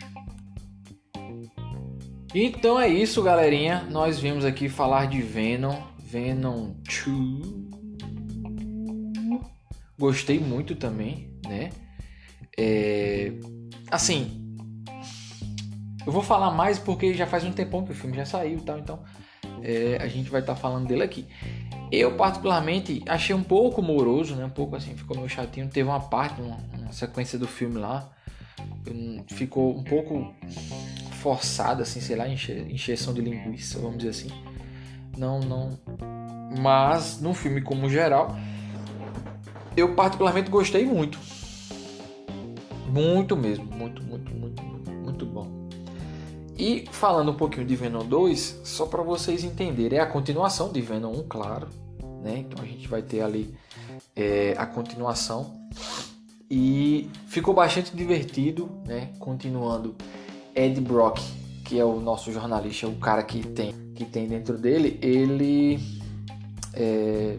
Então 2.34 2.80
é 2.80 2.88
isso, 2.88 3.22
galerinha. 3.22 3.86
Nós 3.88 4.18
vimos 4.18 4.44
aqui 4.44 4.68
falar 4.68 5.06
de 5.06 5.22
Venom, 5.22 5.80
Venom 5.96 6.72
2. 7.04 7.57
Gostei 9.98 10.38
muito 10.38 10.76
também, 10.76 11.38
né? 11.46 11.70
É... 12.56 13.32
Assim, 13.90 14.56
eu 16.06 16.12
vou 16.12 16.22
falar 16.22 16.50
mais 16.50 16.78
porque 16.78 17.14
já 17.14 17.26
faz 17.26 17.44
um 17.44 17.52
tempão 17.52 17.84
que 17.84 17.92
o 17.92 17.94
filme 17.94 18.16
já 18.16 18.24
saiu 18.24 18.58
e 18.58 18.62
tal, 18.62 18.78
então 18.78 19.02
é, 19.62 19.98
a 20.00 20.08
gente 20.08 20.30
vai 20.30 20.40
estar 20.40 20.54
tá 20.54 20.60
falando 20.60 20.86
dele 20.86 21.02
aqui. 21.02 21.26
Eu, 21.90 22.16
particularmente, 22.16 23.02
achei 23.08 23.34
um 23.34 23.42
pouco 23.42 23.80
moroso, 23.80 24.34
né? 24.34 24.44
Um 24.44 24.50
pouco 24.50 24.76
assim, 24.76 24.94
ficou 24.94 25.16
meio 25.16 25.28
chatinho. 25.28 25.68
Teve 25.68 25.88
uma 25.88 26.00
parte, 26.00 26.40
uma, 26.40 26.58
uma 26.78 26.92
sequência 26.92 27.38
do 27.38 27.46
filme 27.46 27.78
lá, 27.78 28.10
ficou 29.28 29.76
um 29.76 29.82
pouco 29.82 30.34
forçada, 31.22 31.82
assim, 31.82 32.00
sei 32.00 32.16
lá, 32.16 32.28
enche, 32.28 32.52
encheção 32.70 33.12
de 33.14 33.20
linguiça, 33.20 33.78
vamos 33.78 33.98
dizer 33.98 34.10
assim. 34.10 34.28
Não, 35.16 35.40
não. 35.40 35.78
Mas, 36.60 37.20
no 37.20 37.34
filme 37.34 37.60
como 37.60 37.88
geral, 37.88 38.36
eu 39.78 39.94
particularmente 39.94 40.50
gostei 40.50 40.84
muito. 40.84 41.18
Muito 42.88 43.36
mesmo, 43.36 43.64
muito, 43.64 44.02
muito, 44.02 44.34
muito, 44.34 44.62
muito 44.62 45.26
bom. 45.26 45.68
E 46.56 46.86
falando 46.90 47.30
um 47.30 47.34
pouquinho 47.34 47.66
de 47.66 47.76
Venom 47.76 48.04
2, 48.04 48.62
só 48.64 48.86
para 48.86 49.02
vocês 49.02 49.44
entenderem, 49.44 49.98
é 49.98 50.02
a 50.02 50.06
continuação 50.06 50.72
de 50.72 50.80
Venom 50.80 51.12
1, 51.12 51.28
claro. 51.28 51.68
Né? 52.22 52.38
Então 52.38 52.62
a 52.62 52.66
gente 52.66 52.88
vai 52.88 53.02
ter 53.02 53.20
ali 53.20 53.54
é, 54.16 54.54
a 54.58 54.66
continuação. 54.66 55.68
E 56.50 57.10
ficou 57.26 57.52
bastante 57.52 57.94
divertido, 57.94 58.70
né? 58.86 59.10
Continuando, 59.18 59.94
Ed 60.54 60.80
Brock, 60.80 61.20
que 61.64 61.78
é 61.78 61.84
o 61.84 62.00
nosso 62.00 62.32
jornalista, 62.32 62.88
o 62.88 62.96
cara 62.96 63.22
que 63.22 63.46
tem, 63.46 63.74
que 63.94 64.04
tem 64.06 64.26
dentro 64.26 64.56
dele, 64.56 64.98
ele. 65.02 65.78
É... 66.72 67.36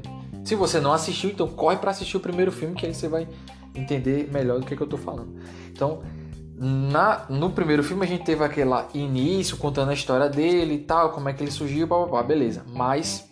Se 0.49 0.55
você 0.55 0.79
não 0.79 0.91
assistiu, 0.91 1.29
então 1.29 1.47
corre 1.47 1.77
para 1.77 1.91
assistir 1.91 2.17
o 2.17 2.19
primeiro 2.19 2.51
filme, 2.51 2.73
que 2.73 2.83
aí 2.83 2.91
você 2.91 3.07
vai 3.07 3.27
entender 3.75 4.31
melhor 4.33 4.59
do 4.59 4.65
que, 4.65 4.75
que 4.75 4.81
eu 4.81 4.87
tô 4.87 4.97
falando. 4.97 5.35
Então, 5.71 6.01
na, 6.57 7.27
no 7.29 7.51
primeiro 7.51 7.83
filme 7.83 8.03
a 8.03 8.09
gente 8.09 8.23
teve 8.23 8.43
aquele 8.43 8.71
início 8.95 9.57
contando 9.57 9.91
a 9.91 9.93
história 9.93 10.27
dele 10.27 10.73
e 10.73 10.79
tal, 10.79 11.11
como 11.11 11.29
é 11.29 11.33
que 11.33 11.43
ele 11.43 11.51
surgiu, 11.51 11.85
blá, 11.85 11.99
blá, 11.99 12.07
blá, 12.07 12.23
beleza. 12.23 12.65
Mas 12.73 13.29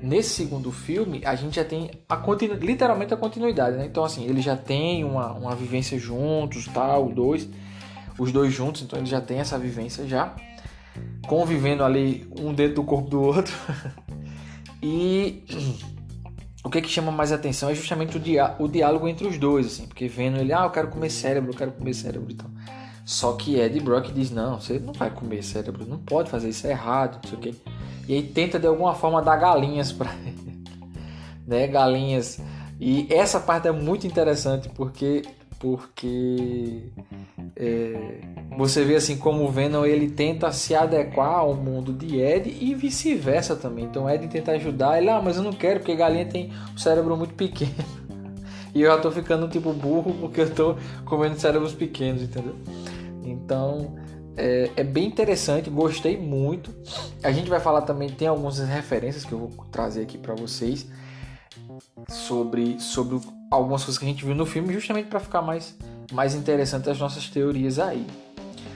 nesse 0.00 0.28
segundo 0.28 0.70
filme 0.70 1.22
a 1.24 1.34
gente 1.34 1.56
já 1.56 1.64
tem 1.64 1.90
a 2.08 2.16
continu, 2.16 2.54
literalmente 2.54 3.12
a 3.12 3.16
continuidade, 3.16 3.76
né? 3.76 3.86
Então 3.86 4.04
assim, 4.04 4.24
ele 4.24 4.40
já 4.40 4.56
tem 4.56 5.02
uma, 5.02 5.32
uma 5.32 5.56
vivência 5.56 5.98
juntos, 5.98 6.68
tal, 6.68 7.08
dois, 7.08 7.48
os 8.16 8.30
dois 8.30 8.52
juntos, 8.52 8.80
então 8.82 8.96
ele 8.96 9.06
já 9.06 9.20
tem 9.20 9.40
essa 9.40 9.58
vivência 9.58 10.06
já 10.06 10.32
convivendo 11.26 11.82
ali 11.82 12.30
um 12.38 12.54
dentro 12.54 12.76
do 12.76 12.84
corpo 12.84 13.10
do 13.10 13.20
outro. 13.20 13.52
e 14.80 15.42
o 16.64 16.70
que, 16.70 16.80
que 16.80 16.88
chama 16.88 17.12
mais 17.12 17.30
atenção 17.30 17.68
é 17.68 17.74
justamente 17.74 18.16
o, 18.16 18.64
o 18.64 18.66
diálogo 18.66 19.06
entre 19.06 19.26
os 19.26 19.36
dois, 19.36 19.66
assim, 19.66 19.86
porque 19.86 20.08
vendo 20.08 20.38
ele, 20.38 20.50
ah, 20.50 20.64
eu 20.64 20.70
quero 20.70 20.88
comer 20.88 21.10
cérebro, 21.10 21.52
eu 21.52 21.56
quero 21.56 21.72
comer 21.72 21.92
cérebro 21.92 22.30
e 22.30 22.34
tal. 22.34 22.50
Só 23.04 23.34
que 23.34 23.60
Ed 23.60 23.78
Brock 23.80 24.10
diz, 24.10 24.30
não, 24.30 24.58
você 24.58 24.78
não 24.78 24.94
vai 24.94 25.10
comer 25.10 25.44
cérebro, 25.44 25.86
não 25.86 25.98
pode 25.98 26.30
fazer 26.30 26.48
isso, 26.48 26.66
é 26.66 26.70
errado, 26.70 27.20
não 27.22 27.28
sei 27.28 27.38
o 27.38 27.40
quê. 27.42 27.54
E 28.08 28.14
aí 28.14 28.22
tenta 28.22 28.58
de 28.58 28.66
alguma 28.66 28.94
forma 28.94 29.20
dar 29.20 29.36
galinhas 29.36 29.92
para 29.92 30.10
ele, 30.24 30.64
né, 31.46 31.66
galinhas. 31.66 32.40
E 32.80 33.06
essa 33.10 33.38
parte 33.38 33.68
é 33.68 33.72
muito 33.72 34.06
interessante 34.06 34.70
porque 34.70 35.22
porque 35.64 36.92
é, 37.56 38.20
você 38.54 38.84
vê 38.84 38.96
assim 38.96 39.16
como 39.16 39.44
o 39.44 39.50
Venom 39.50 39.86
ele 39.86 40.10
tenta 40.10 40.52
se 40.52 40.74
adequar 40.74 41.38
ao 41.38 41.54
mundo 41.54 41.90
de 41.90 42.20
Ed 42.20 42.54
e 42.60 42.74
vice-versa 42.74 43.56
também. 43.56 43.86
Então 43.86 44.08
Ed 44.08 44.28
tenta 44.28 44.52
ajudar 44.52 44.98
ele, 44.98 45.08
ah, 45.08 45.22
mas 45.24 45.38
eu 45.38 45.42
não 45.42 45.54
quero 45.54 45.80
porque 45.80 45.96
galinha 45.96 46.26
tem 46.26 46.52
o 46.76 46.78
cérebro 46.78 47.16
muito 47.16 47.32
pequeno. 47.34 47.72
E 48.74 48.82
eu 48.82 48.90
já 48.90 48.98
tô 48.98 49.08
ficando 49.08 49.46
tipo 49.46 49.72
burro 49.72 50.12
porque 50.20 50.40
eu 50.40 50.52
tô 50.52 50.76
comendo 51.04 51.38
cérebros 51.38 51.72
pequenos, 51.72 52.22
entendeu? 52.22 52.56
Então 53.22 53.94
é, 54.36 54.68
é, 54.74 54.82
bem 54.82 55.06
interessante, 55.06 55.70
gostei 55.70 56.16
muito. 56.18 56.74
A 57.22 57.30
gente 57.30 57.48
vai 57.48 57.60
falar 57.60 57.82
também, 57.82 58.10
tem 58.10 58.26
algumas 58.26 58.58
referências 58.58 59.24
que 59.24 59.30
eu 59.30 59.38
vou 59.38 59.50
trazer 59.70 60.02
aqui 60.02 60.18
para 60.18 60.34
vocês 60.34 60.88
sobre, 62.08 62.80
sobre 62.80 63.20
algumas 63.54 63.82
coisas 63.82 63.98
que 63.98 64.04
a 64.04 64.08
gente 64.08 64.24
viu 64.24 64.34
no 64.34 64.46
filme, 64.46 64.72
justamente 64.72 65.08
para 65.08 65.20
ficar 65.20 65.42
mais, 65.42 65.76
mais 66.12 66.34
interessante 66.34 66.90
as 66.90 66.98
nossas 66.98 67.28
teorias 67.28 67.78
aí. 67.78 68.06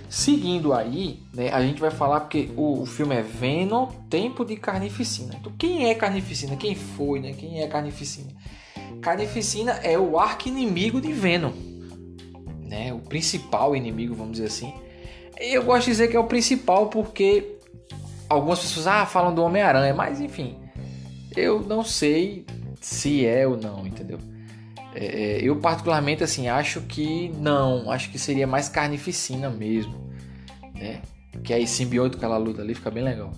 Seguindo 0.08 0.73
aí, 0.73 1.23
né, 1.35 1.50
a 1.52 1.61
gente 1.61 1.80
vai 1.80 1.90
falar 1.90 2.20
porque 2.20 2.50
o, 2.56 2.80
o, 2.82 2.87
filme 2.87 3.14
é 3.14 3.20
Venom, 3.20 3.88
Tempo 4.08 4.44
de 4.44 4.56
Carnificina. 4.56 5.35
Então, 5.38 5.52
quem 5.58 5.90
é 5.90 5.94
Carnificina? 5.94 6.56
Quem 6.56 6.75
foi, 6.75 7.20
né? 7.20 7.35
Quem 7.35 7.61
é 7.61 7.66
Carnificina? 7.66 8.30
Carnificina 9.02 9.73
é 9.82 9.99
o 9.99 10.18
arqui-inimigo 10.18 10.99
de 10.99 11.12
Venom, 11.12 11.52
né? 12.64 12.92
O 12.92 13.00
principal 13.00 13.76
inimigo, 13.76 14.14
vamos 14.14 14.32
dizer 14.32 14.47
assim. 14.47 14.73
Eu 15.38 15.62
gosto 15.62 15.85
de 15.85 15.90
dizer 15.90 16.08
que 16.08 16.16
é 16.16 16.20
o 16.20 16.25
principal 16.25 16.87
porque 16.87 17.58
algumas 18.30 18.61
pessoas 18.61 18.87
ah, 18.87 19.04
falam 19.04 19.35
do 19.35 19.42
Homem-Aranha, 19.42 19.92
mas 19.92 20.20
enfim, 20.20 20.56
eu 21.37 21.61
não 21.61 21.85
sei 21.85 22.47
se 22.80 23.26
é 23.26 23.47
ou 23.47 23.56
não, 23.56 23.87
entendeu? 23.87 24.18
É, 25.00 25.05
é, 25.05 25.40
eu 25.40 25.55
particularmente 25.55 26.25
assim 26.25 26.49
acho 26.49 26.81
que 26.81 27.28
não, 27.38 27.88
acho 27.88 28.11
que 28.11 28.19
seria 28.19 28.49
mais 28.49 28.69
carnificina 28.69 29.49
mesmo, 29.49 29.95
né? 30.75 31.02
Que 31.45 31.55
aí 31.55 31.69
simbionte 31.69 32.17
com 32.17 32.19
aquela 32.19 32.37
luta 32.37 32.62
ali 32.62 32.75
fica 32.75 32.90
bem 32.90 33.05
legal. 33.05 33.31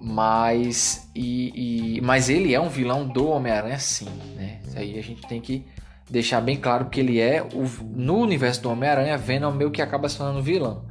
Mas 0.00 1.08
e, 1.14 1.96
e 1.96 2.00
mas 2.00 2.28
ele 2.28 2.52
é 2.52 2.60
um 2.60 2.68
vilão 2.68 3.06
do 3.06 3.28
Homem-Aranha 3.28 3.78
sim, 3.78 4.08
né? 4.34 4.58
Isso 4.66 4.76
aí 4.76 4.98
a 4.98 5.02
gente 5.02 5.24
tem 5.28 5.40
que 5.40 5.64
deixar 6.10 6.40
bem 6.40 6.56
claro 6.56 6.86
que 6.86 6.98
ele 6.98 7.20
é 7.20 7.40
o, 7.40 7.64
no 7.94 8.16
universo 8.16 8.60
do 8.62 8.70
Homem-Aranha, 8.70 9.16
Venom 9.16 9.52
meio 9.52 9.70
que 9.70 9.80
acaba 9.80 10.08
se 10.08 10.18
tornando 10.18 10.42
vilão. 10.42 10.86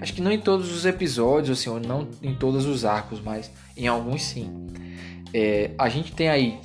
Acho 0.00 0.14
que 0.14 0.22
não 0.22 0.32
em 0.32 0.40
todos 0.40 0.74
os 0.74 0.86
episódios, 0.86 1.58
assim, 1.58 1.78
não 1.86 2.08
em 2.22 2.34
todos 2.34 2.64
os 2.64 2.86
arcos, 2.86 3.20
mas 3.20 3.50
em 3.76 3.86
alguns 3.86 4.22
sim. 4.22 4.50
É, 5.32 5.70
a 5.78 5.88
gente 5.88 6.12
tem 6.12 6.28
aí, 6.28 6.58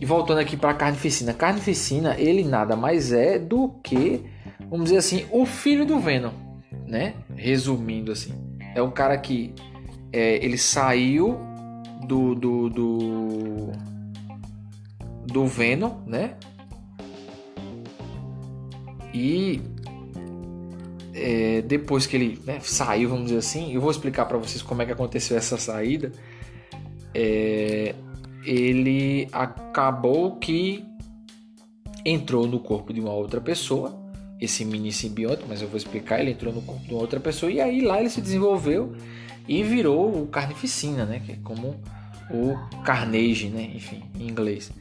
e 0.00 0.04
voltando 0.04 0.38
aqui 0.38 0.56
para 0.56 0.74
carnificina, 0.74 1.32
carnificina 1.32 2.16
ele 2.18 2.42
nada 2.42 2.74
mais 2.74 3.12
é 3.12 3.38
do 3.38 3.68
que, 3.82 4.24
vamos 4.68 4.86
dizer 4.86 4.96
assim, 4.96 5.26
o 5.30 5.46
filho 5.46 5.86
do 5.86 6.00
Venom, 6.00 6.32
né? 6.86 7.14
Resumindo 7.36 8.10
assim, 8.10 8.32
é 8.74 8.82
um 8.82 8.90
cara 8.90 9.16
que 9.16 9.54
é, 10.12 10.44
ele 10.44 10.58
saiu 10.58 11.38
do, 12.06 12.34
do, 12.34 12.68
do 12.68 13.72
do 15.26 15.46
Venom, 15.46 15.92
né? 16.06 16.34
E 19.12 19.60
é, 21.14 21.62
depois 21.62 22.06
que 22.06 22.16
ele 22.16 22.40
né, 22.44 22.58
saiu, 22.60 23.10
vamos 23.10 23.26
dizer 23.26 23.38
assim, 23.38 23.74
eu 23.74 23.80
vou 23.80 23.90
explicar 23.90 24.26
para 24.26 24.38
vocês 24.38 24.62
como 24.62 24.82
é 24.82 24.86
que 24.86 24.92
aconteceu 24.92 25.36
essa 25.36 25.56
saída. 25.56 26.12
É, 27.14 27.94
ele 28.48 29.28
acabou 29.30 30.36
que 30.36 30.82
entrou 32.02 32.46
no 32.46 32.58
corpo 32.58 32.94
de 32.94 33.00
uma 33.00 33.12
outra 33.12 33.42
pessoa, 33.42 33.94
esse 34.40 34.64
mini 34.64 34.90
simbionte, 34.90 35.44
mas 35.46 35.60
eu 35.60 35.68
vou 35.68 35.76
explicar, 35.76 36.18
ele 36.18 36.30
entrou 36.30 36.54
no 36.54 36.62
corpo 36.62 36.82
de 36.82 36.94
uma 36.94 37.00
outra 37.00 37.20
pessoa 37.20 37.52
e 37.52 37.60
aí 37.60 37.82
lá 37.82 38.00
ele 38.00 38.08
se 38.08 38.22
desenvolveu 38.22 38.96
e 39.46 39.62
virou 39.62 40.22
o 40.22 40.26
carnificina, 40.28 41.04
né, 41.04 41.20
que 41.20 41.32
é 41.32 41.36
como 41.44 41.78
o 42.30 42.56
carnage, 42.84 43.48
né, 43.48 43.70
enfim, 43.74 44.02
em 44.18 44.26
inglês. 44.26 44.72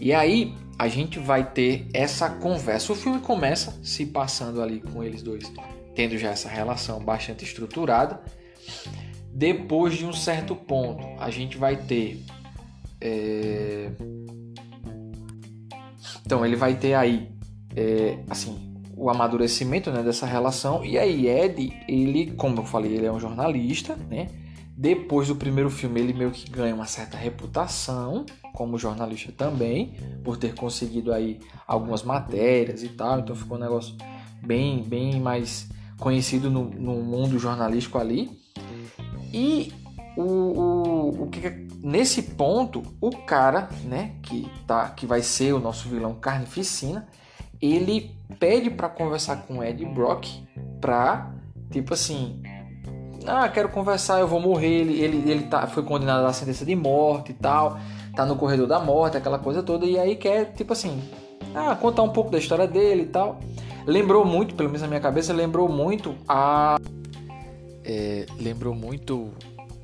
E 0.00 0.12
aí 0.12 0.54
a 0.78 0.86
gente 0.86 1.18
vai 1.18 1.50
ter 1.50 1.88
essa 1.92 2.30
conversa. 2.30 2.92
O 2.92 2.96
filme 2.96 3.18
começa 3.18 3.80
se 3.82 4.06
passando 4.06 4.62
ali 4.62 4.80
com 4.80 5.02
eles 5.02 5.24
dois, 5.24 5.52
tendo 5.96 6.16
já 6.16 6.30
essa 6.30 6.48
relação 6.48 7.00
bastante 7.00 7.44
estruturada. 7.44 8.20
Depois 9.32 9.96
de 9.96 10.06
um 10.06 10.12
certo 10.12 10.54
ponto, 10.54 11.04
a 11.20 11.30
gente 11.30 11.58
vai 11.58 11.76
ter 11.76 12.22
é... 13.00 13.90
Então 16.24 16.44
ele 16.44 16.56
vai 16.56 16.74
ter 16.76 16.94
aí, 16.94 17.30
é, 17.74 18.18
assim, 18.28 18.68
o 18.96 19.08
amadurecimento 19.08 19.90
né, 19.90 20.02
dessa 20.02 20.26
relação. 20.26 20.84
E 20.84 20.98
aí, 20.98 21.26
Ed, 21.26 21.72
ele, 21.88 22.32
como 22.32 22.58
eu 22.58 22.64
falei, 22.64 22.94
ele 22.94 23.06
é 23.06 23.12
um 23.12 23.20
jornalista, 23.20 23.96
né? 24.10 24.28
Depois 24.76 25.28
do 25.28 25.36
primeiro 25.36 25.70
filme, 25.70 26.00
ele 26.00 26.12
meio 26.12 26.30
que 26.30 26.50
ganha 26.50 26.74
uma 26.74 26.86
certa 26.86 27.16
reputação 27.16 28.24
como 28.52 28.78
jornalista 28.78 29.32
também, 29.32 29.94
por 30.22 30.36
ter 30.36 30.54
conseguido 30.54 31.12
aí 31.12 31.40
algumas 31.66 32.02
matérias 32.02 32.82
e 32.82 32.88
tal. 32.88 33.20
Então 33.20 33.34
ficou 33.34 33.56
um 33.56 33.60
negócio 33.60 33.94
bem, 34.44 34.82
bem 34.82 35.20
mais 35.20 35.68
conhecido 35.98 36.50
no, 36.50 36.64
no 36.64 37.02
mundo 37.02 37.38
jornalístico 37.38 37.98
ali. 37.98 38.30
E 39.32 39.72
o, 40.16 40.22
o, 40.22 41.22
o 41.22 41.26
que 41.28 41.67
nesse 41.82 42.22
ponto 42.22 42.82
o 43.00 43.10
cara, 43.10 43.68
né, 43.84 44.12
que 44.22 44.50
tá, 44.66 44.88
que 44.90 45.06
vai 45.06 45.22
ser 45.22 45.52
o 45.52 45.60
nosso 45.60 45.88
vilão 45.88 46.14
Carnificina, 46.14 47.08
ele 47.60 48.16
pede 48.38 48.70
para 48.70 48.88
conversar 48.88 49.46
com 49.46 49.62
Ed 49.62 49.84
Brock 49.86 50.26
pra 50.80 51.32
tipo 51.70 51.94
assim 51.94 52.42
ah, 53.26 53.48
quero 53.48 53.68
conversar, 53.68 54.20
eu 54.20 54.26
vou 54.26 54.40
morrer. 54.40 54.80
Ele, 54.80 55.00
ele, 55.00 55.30
ele 55.30 55.42
tá, 55.44 55.66
foi 55.66 55.82
condenado 55.82 56.24
à 56.26 56.32
sentença 56.32 56.64
de 56.64 56.74
morte 56.74 57.32
e 57.32 57.34
tal, 57.34 57.78
tá 58.14 58.24
no 58.24 58.36
corredor 58.36 58.66
da 58.66 58.80
morte, 58.80 59.16
aquela 59.16 59.38
coisa 59.38 59.62
toda, 59.62 59.84
e 59.84 59.98
aí 59.98 60.16
quer, 60.16 60.52
tipo 60.54 60.72
assim, 60.72 61.02
ah, 61.54 61.76
contar 61.76 62.02
um 62.02 62.10
pouco 62.10 62.30
da 62.30 62.38
história 62.38 62.66
dele 62.66 63.02
e 63.02 63.06
tal. 63.06 63.38
Lembrou 63.86 64.24
muito, 64.24 64.54
pelo 64.54 64.68
menos 64.68 64.82
na 64.82 64.88
minha 64.88 65.00
cabeça, 65.00 65.32
lembrou 65.32 65.68
muito 65.68 66.14
a. 66.28 66.76
É, 67.84 68.26
lembrou 68.38 68.74
muito, 68.74 69.30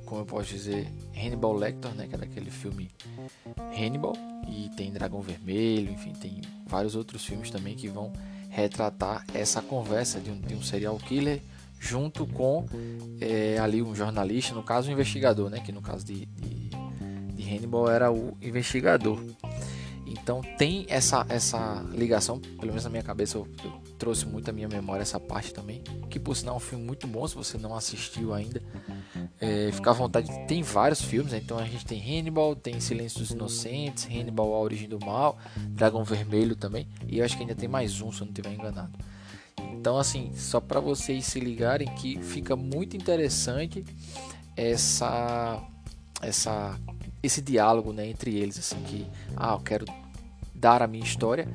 como 0.04 0.20
eu 0.20 0.26
posso 0.26 0.50
dizer, 0.50 0.86
Hannibal 1.16 1.52
Lecter, 1.54 1.94
né? 1.94 2.06
Que 2.06 2.14
é 2.14 2.18
daquele 2.18 2.50
filme 2.50 2.90
Hannibal, 3.76 4.14
e 4.49 4.68
tem 4.76 4.92
Dragão 4.92 5.21
Vermelho, 5.21 5.92
enfim, 5.92 6.12
tem 6.12 6.40
vários 6.66 6.94
outros 6.94 7.25
filmes 7.25 7.50
também 7.50 7.75
que 7.75 7.88
vão 7.88 8.12
retratar 8.50 9.25
essa 9.35 9.61
conversa 9.61 10.21
de 10.21 10.30
um, 10.30 10.40
de 10.40 10.54
um 10.54 10.62
serial 10.62 10.97
killer 10.99 11.40
junto 11.78 12.26
com 12.26 12.64
é, 13.21 13.59
ali 13.59 13.83
um 13.83 13.94
jornalista, 13.94 14.54
no 14.54 14.62
caso 14.62 14.88
um 14.88 14.92
investigador, 14.92 15.50
né? 15.50 15.61
Que 15.61 15.73
no 15.73 15.83
caso 15.83 16.04
de, 16.04 16.26
de, 16.26 16.71
de 17.35 17.54
Hannibal 17.54 17.90
era 17.90 18.12
o 18.12 18.37
investigador. 18.40 19.18
Então 20.24 20.40
tem 20.56 20.86
essa, 20.88 21.26
essa 21.28 21.84
ligação, 21.90 22.40
pelo 22.40 22.68
menos 22.68 22.82
na 22.82 22.88
minha 22.88 23.02
cabeça 23.02 23.36
eu, 23.36 23.46
eu, 23.62 23.72
trouxe 23.98 24.24
muito 24.24 24.48
a 24.48 24.54
minha 24.54 24.66
memória 24.66 25.02
essa 25.02 25.20
parte 25.20 25.52
também. 25.52 25.82
Que 26.08 26.18
por 26.18 26.34
sinal 26.34 26.54
é 26.54 26.56
um 26.56 26.60
filme 26.60 26.82
muito 26.82 27.06
bom, 27.06 27.28
se 27.28 27.34
você 27.34 27.58
não 27.58 27.76
assistiu 27.76 28.32
ainda. 28.32 28.62
É, 29.38 29.70
fica 29.70 29.90
à 29.90 29.92
vontade, 29.92 30.30
tem 30.48 30.62
vários 30.62 31.02
filmes, 31.02 31.32
né? 31.32 31.40
então 31.44 31.58
a 31.58 31.64
gente 31.64 31.84
tem 31.84 32.00
Hannibal, 32.00 32.56
tem 32.56 32.80
Silêncio 32.80 33.18
dos 33.18 33.32
Inocentes, 33.32 34.06
Hannibal 34.06 34.54
A 34.54 34.58
Origem 34.60 34.88
do 34.88 34.98
Mal, 34.98 35.36
Dragão 35.56 36.02
Vermelho 36.04 36.56
também, 36.56 36.88
e 37.06 37.18
eu 37.18 37.24
acho 37.24 37.36
que 37.36 37.42
ainda 37.42 37.54
tem 37.54 37.68
mais 37.68 38.00
um, 38.00 38.10
se 38.10 38.22
eu 38.22 38.24
não 38.24 38.32
estiver 38.32 38.54
enganado. 38.54 38.92
Então, 39.58 39.98
assim, 39.98 40.32
só 40.34 40.58
para 40.58 40.80
vocês 40.80 41.26
se 41.26 41.38
ligarem 41.38 41.88
que 41.96 42.18
fica 42.22 42.56
muito 42.56 42.96
interessante 42.96 43.84
essa, 44.56 45.62
essa, 46.22 46.80
esse 47.22 47.42
diálogo, 47.42 47.92
né, 47.92 48.08
entre 48.08 48.34
eles, 48.34 48.58
assim, 48.58 48.80
que, 48.84 49.06
ah, 49.36 49.52
eu 49.52 49.60
quero 49.60 49.84
dar 50.64 50.83
a 50.83 50.87
minha 50.87 51.04
história 51.04 51.47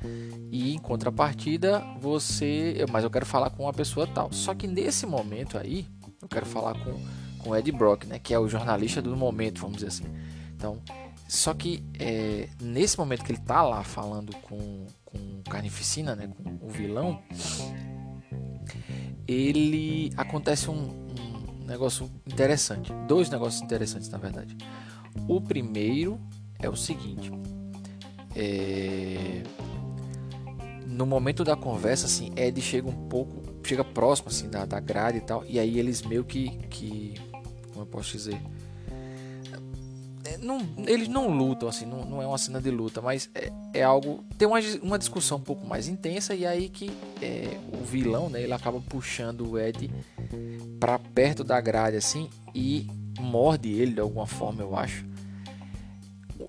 e 0.51 0.75
em 0.75 0.78
contrapartida 0.78 1.84
você, 2.00 2.86
mas 2.92 3.04
eu 3.04 3.10
quero 3.10 3.25
falar 3.25 3.50
com 3.50 3.63
uma 3.63 3.74
pessoa 3.74 4.06
tal. 4.06 4.32
Só 4.32 4.54
que 4.54 4.68
nesse 4.68 5.08
momento 5.08 5.58
aí, 5.58 5.88
eu 6.22 6.28
quero 6.28 6.46
falar 6.46 6.75
com 6.75 6.94
com 7.39 7.56
Ed 7.56 7.72
Brock, 7.72 8.06
né, 8.06 8.20
que 8.20 8.34
é 8.34 8.39
o 8.39 8.48
jornalista 8.48 9.01
do 9.01 9.16
momento, 9.16 9.62
vamos 9.62 9.78
dizer 9.78 9.88
assim. 9.88 10.04
Então, 10.56 10.82
só 11.28 11.54
que 11.54 11.84
é, 11.98 12.50
nesse 12.62 12.98
momento 12.98 13.24
que 13.24 13.32
ele 13.32 13.39
tá 13.39 13.63
lá 13.63 13.84
falando 13.84 14.36
com, 14.38 14.86
com 15.06 15.42
Carnificina, 15.50 16.16
né, 16.16 16.28
com 16.28 16.66
o 16.66 16.70
vilão, 16.70 17.22
ele 19.28 20.12
acontece 20.18 20.70
um, 20.70 21.08
um 21.62 21.66
negócio 21.66 22.12
interessante, 22.28 22.91
dois 23.08 23.30
negócios 23.30 23.62
interessantes 23.62 24.10
na 24.10 24.17
verdade. 24.17 24.58
O 25.28 25.39
primeiro 25.39 26.19
é 26.60 26.67
o 26.67 26.76
seguinte: 26.76 27.32
é... 28.36 29.44
no 30.86 31.06
momento 31.06 31.44
da 31.44 31.56
conversa, 31.56 32.06
assim, 32.06 32.32
Ed 32.36 32.62
chega 32.62 32.88
um 32.88 33.08
pouco, 33.08 33.42
chega 33.63 33.84
próximo 33.84 34.30
assim 34.30 34.50
da, 34.50 34.65
da 34.65 34.80
grade 34.80 35.18
e 35.18 35.22
tal, 35.22 35.44
e 35.48 35.60
aí 35.60 35.80
eles 35.80 36.02
meio 36.02 36.24
que, 36.24 36.50
que 36.70 37.13
como 37.72 37.84
eu 37.84 37.86
posso 37.86 38.12
dizer, 38.12 38.39
não, 40.42 40.60
eles 40.88 41.08
não 41.08 41.28
lutam, 41.30 41.68
assim, 41.68 41.86
não, 41.86 42.06
não, 42.06 42.22
é 42.22 42.28
uma 42.28 42.38
cena 42.38 42.62
de 42.62 42.70
luta, 42.70 43.02
mas 43.02 43.30
é, 43.36 43.52
é, 43.74 43.84
algo. 43.84 44.24
Tem 44.38 44.48
uma, 44.48 44.60
uma 44.82 45.00
discussão 45.00 45.38
um 45.38 45.42
pouco 45.42 45.65
mais 45.65 45.88
intensa, 45.88 46.34
e 46.34 46.46
aí 46.46 46.70
que 46.70 46.92
é, 47.22 47.58
o 47.74 47.84
vilão, 47.84 48.30
né, 48.30 48.42
ele 48.42 48.54
acaba 48.54 48.80
puxando 48.82 49.52
o 49.52 49.60
Ed 49.60 49.89
para 50.80 50.98
perto 51.00 51.44
da 51.44 51.60
grade, 51.60 51.98
assim, 51.98 52.30
e 52.54 52.88
morde 53.20 53.70
ele 53.72 53.94
de 53.94 54.00
alguma 54.00 54.26
forma, 54.26 54.62
eu 54.62 54.76
acho. 54.76 55.06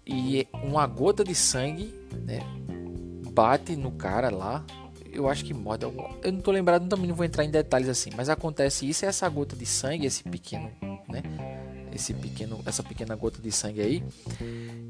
E 0.07 0.47
uma 0.63 0.87
gota 0.87 1.25
de 1.25 1.35
sangue, 1.35 1.95
né, 2.25 2.41
bate 3.33 3.77
no 3.77 3.93
cara 3.93 4.31
lá. 4.31 4.65
Eu 5.13 5.29
acho 5.29 5.45
que 5.45 5.53
morde 5.53 5.85
algum. 5.85 6.05
Eu 6.23 6.33
não 6.33 6.41
tô 6.41 6.53
lembrado, 6.53 6.89
também 6.89 7.09
não 7.09 7.15
vou 7.17 7.25
entrar 7.25 7.45
em 7.45 7.51
detalhes 7.51 7.89
assim, 7.89 8.11
mas 8.17 8.29
acontece 8.29 8.89
isso, 8.89 9.05
essa 9.05 9.29
gota 9.29 9.57
de 9.57 9.67
sangue, 9.67 10.07
esse 10.07 10.23
pequeno, 10.23 10.71
né? 11.09 11.23
esse 11.95 12.15
pequeno, 12.15 12.61
essa 12.65 12.83
pequena 12.83 13.15
gota 13.15 13.41
de 13.41 13.53
sangue 13.53 13.81
aí, 13.81 14.05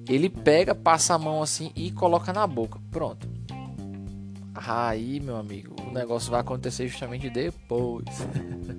ele 0.08 0.28
pega, 0.28 0.74
passa 0.74 1.14
a 1.14 1.18
mão 1.18 1.42
assim 1.42 1.72
e 1.74 1.90
coloca 1.90 2.32
na 2.32 2.46
boca. 2.46 2.78
Pronto. 2.90 3.28
Aí, 4.54 5.20
meu 5.20 5.36
amigo, 5.36 5.74
o 5.88 5.92
negócio 5.92 6.30
vai 6.30 6.40
acontecer 6.40 6.86
justamente 6.88 7.30
depois. 7.30 8.04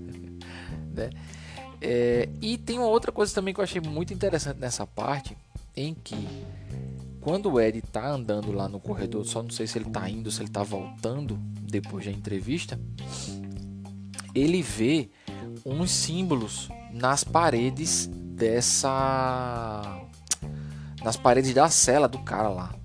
né? 0.93 1.09
É, 1.81 2.29
e 2.41 2.57
tem 2.57 2.77
uma 2.77 2.87
outra 2.87 3.11
coisa 3.11 3.33
também 3.33 3.53
que 3.53 3.59
eu 3.59 3.63
achei 3.63 3.81
muito 3.81 4.13
interessante 4.13 4.59
nessa 4.59 4.85
parte, 4.85 5.35
em 5.75 5.93
que 5.93 6.27
quando 7.21 7.51
o 7.51 7.61
Ed 7.61 7.81
tá 7.81 8.07
andando 8.07 8.51
lá 8.51 8.67
no 8.67 8.79
corredor, 8.79 9.25
só 9.25 9.43
não 9.43 9.49
sei 9.49 9.67
se 9.67 9.77
ele 9.77 9.89
tá 9.89 10.09
indo, 10.09 10.31
se 10.31 10.41
ele 10.41 10.49
tá 10.49 10.63
voltando 10.63 11.37
depois 11.61 12.05
da 12.05 12.11
entrevista, 12.11 12.79
ele 14.33 14.61
vê 14.61 15.09
uns 15.65 15.91
símbolos 15.91 16.69
nas 16.91 17.23
paredes 17.23 18.07
dessa. 18.07 20.01
nas 21.03 21.15
paredes 21.15 21.53
da 21.53 21.69
cela 21.69 22.07
do 22.07 22.19
cara 22.19 22.49
lá. 22.49 22.75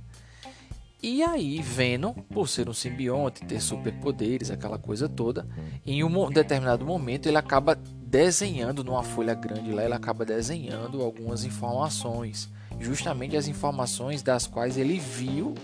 E 1.03 1.23
aí, 1.23 1.61
Venom, 1.63 2.13
por 2.13 2.49
ser 2.49 2.69
um 2.69 2.75
simbionte, 2.75 3.45
ter 3.45 3.61
superpoderes, 3.61 4.51
aquela 4.51 4.79
coisa 4.79 5.09
toda, 5.09 5.47
em 5.87 6.03
um 6.03 6.31
determinado 6.31 6.85
momento 6.85 7.27
ele 7.27 7.37
acaba 7.37 7.75
desenhando 7.75 8.83
numa 8.83 9.03
folha 9.03 9.35
grande 9.35 9.71
lá, 9.73 9.85
ele 9.85 9.95
acaba 9.95 10.25
desenhando 10.25 11.03
algumas 11.03 11.45
informações, 11.45 12.51
justamente 12.81 13.37
as 13.37 13.49
informações 13.49 14.23
das 14.23 14.47
quais 14.47 14.77
ele 14.77 14.99
viu 14.99 15.55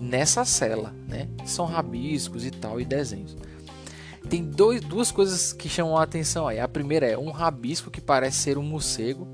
nessa 0.00 0.44
cela, 0.44 0.94
né? 1.06 1.28
São 1.44 1.66
rabiscos 1.66 2.44
e 2.44 2.50
tal 2.50 2.80
e 2.80 2.84
desenhos. 2.84 3.36
Tem 4.28 4.44
dois, 4.44 4.80
duas 4.82 5.10
coisas 5.10 5.52
que 5.52 5.68
chamam 5.68 5.96
a 5.96 6.02
atenção 6.02 6.46
aí. 6.46 6.60
A 6.60 6.68
primeira 6.68 7.06
é 7.06 7.16
um 7.16 7.30
rabisco 7.30 7.90
que 7.90 8.00
parece 8.00 8.38
ser 8.38 8.58
um 8.58 8.62
morcego. 8.62 9.26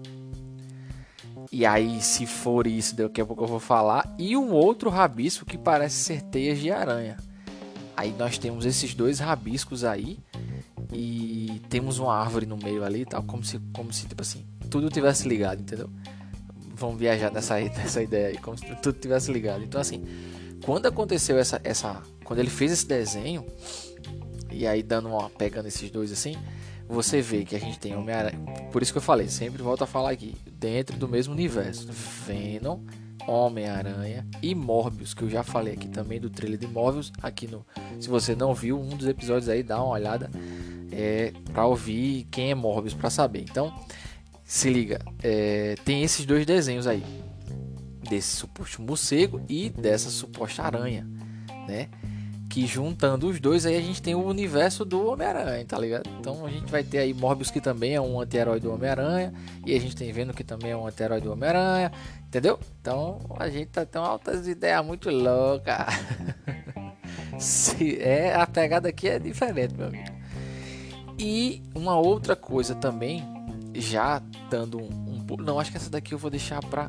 E 1.51 1.67
aí, 1.67 2.01
se 2.01 2.27
for 2.27 2.67
isso, 2.67 2.97
daqui 2.97 3.21
a 3.21 3.27
pouco 3.27 3.43
eu 3.45 3.49
vou 3.49 3.61
falar. 3.61 4.15
E 4.19 4.37
um 4.37 4.53
outro 4.53 4.91
rabisco 4.91 5.45
que 5.45 5.59
parece 5.59 5.97
ser 5.97 6.23
teias 6.23 6.59
de 6.59 6.71
aranha. 6.71 7.17
Aí 7.97 8.15
nós 8.17 8.39
temos 8.39 8.65
esses 8.65 8.95
dois 8.95 9.19
rabiscos 9.19 9.83
aí. 9.85 10.19
E 10.93 11.61
temos 11.69 11.99
uma 11.99 12.15
árvore 12.15 12.47
no 12.47 12.57
meio 12.57 12.85
ali, 12.85 13.05
tal, 13.05 13.23
como 13.25 13.43
se, 13.43 13.59
como 13.73 13.93
se 13.93 14.07
tipo 14.07 14.23
assim, 14.23 14.47
tudo 14.71 14.89
tivesse 14.89 15.29
ligado, 15.29 15.61
entendeu? 15.61 15.91
Vamos 16.75 16.99
viajar 16.99 17.31
nessa, 17.31 17.59
nessa 17.61 18.03
ideia 18.03 18.29
aí, 18.29 18.39
como 18.39 18.57
se 18.59 18.65
tudo 18.77 18.99
tivesse 18.99 19.33
ligado. 19.33 19.63
Então, 19.63 19.81
assim, 19.81 20.05
quando 20.65 20.87
aconteceu 20.87 21.39
essa, 21.39 21.61
essa. 21.63 22.03
Quando 22.25 22.39
ele 22.39 22.51
fez 22.51 22.73
esse 22.73 22.87
desenho, 22.87 23.45
e 24.51 24.67
aí 24.67 24.83
dando 24.83 25.09
uma 25.09 25.29
pegando 25.29 25.69
esses 25.69 25.91
dois 25.91 26.11
assim, 26.11 26.37
você 26.89 27.21
vê 27.21 27.45
que 27.45 27.55
a 27.55 27.61
gente 27.61 27.79
tem 27.79 27.95
Homem-Aranha. 27.97 28.39
Por 28.73 28.83
isso 28.83 28.93
que 28.93 28.99
eu 28.99 29.03
falei, 29.03 29.29
sempre 29.29 29.63
volto 29.63 29.83
a 29.83 29.87
falar 29.87 30.11
aqui, 30.11 30.35
dentro 30.47 30.97
do 30.97 31.09
mesmo 31.09 31.33
universo. 31.33 31.87
Venom, 32.27 32.81
Homem-Aranha 33.27 34.27
e 34.43 34.55
Morbius, 34.55 35.15
que 35.15 35.23
eu 35.23 35.31
já 35.31 35.43
falei 35.43 35.75
aqui 35.75 35.89
também 35.89 36.21
do 36.21 36.31
trailer 36.31 36.59
de 36.59 36.67
Morbius, 36.67 37.13
aqui 37.23 37.47
no 37.47 37.65
se 37.99 38.09
você 38.09 38.35
não 38.35 38.55
viu 38.55 38.79
um 38.81 38.89
dos 38.89 39.07
episódios 39.07 39.49
aí, 39.49 39.63
dá 39.63 39.83
uma 39.83 39.93
olhada 39.93 40.31
é, 40.93 41.33
para 41.53 41.67
ouvir 41.67 42.27
quem 42.31 42.51
é 42.51 42.55
Morbius 42.55 42.95
para 42.95 43.11
saber. 43.11 43.45
Então, 43.49 43.73
se 44.44 44.70
liga, 44.70 45.00
é, 45.22 45.74
tem 45.85 46.02
esses 46.02 46.24
dois 46.26 46.44
desenhos 46.44 46.87
aí 46.87 47.02
desse 48.09 48.37
suposto 48.37 48.83
morcego 48.83 49.40
e 49.48 49.70
dessa 49.70 50.11
suposta 50.11 50.62
aranha, 50.62 51.07
né? 51.66 51.88
que 52.54 52.68
juntando 52.68 53.26
os 53.26 53.40
dois 53.40 53.66
aí 53.66 53.76
a 53.76 53.80
gente 53.80 54.00
tem 54.00 54.14
o 54.14 54.24
universo 54.24 54.85
do 54.85 55.09
Homem-Aranha, 55.09 55.64
tá 55.64 55.76
ligado? 55.76 56.09
Então 56.20 56.46
a 56.46 56.48
gente 56.48 56.70
vai 56.70 56.85
ter 56.85 56.98
aí 56.98 57.12
Morbius 57.12 57.50
que 57.50 57.61
também 57.61 57.96
é 57.96 58.00
um 58.00 58.20
anti-herói 58.20 58.61
do 58.61 58.72
Homem-Aranha 58.72 59.35
e 59.66 59.74
a 59.74 59.80
gente 59.80 59.96
tem 59.96 60.12
Venom 60.12 60.33
que 60.33 60.44
também 60.44 60.70
é 60.70 60.76
um 60.76 60.87
anti-herói 60.87 61.20
do 61.20 61.33
Homem-Aranha, 61.33 61.90
entendeu? 62.28 62.61
Então 62.80 63.18
a 63.40 63.48
gente 63.48 63.70
tá 63.70 63.85
tendo 63.85 64.04
altas 64.04 64.46
ideias 64.46 64.87
muito 64.87 65.11
loucas. 65.11 65.85
Se 67.40 68.00
é 68.00 68.37
a 68.37 68.46
pegada 68.46 68.88
aqui 68.88 69.09
é 69.09 69.18
diferente, 69.18 69.74
meu 69.74 69.88
amigo. 69.88 70.12
E 71.18 71.61
uma 71.74 71.98
outra 71.98 72.37
coisa 72.37 72.76
também, 72.76 73.24
já 73.75 74.23
dando 74.51 74.79
um, 74.81 75.25
um 75.31 75.37
não 75.39 75.59
acho 75.59 75.71
que 75.71 75.77
essa 75.77 75.91
daqui 75.91 76.13
eu 76.13 76.19
vou 76.19 76.31
deixar 76.31 76.61
para 76.61 76.89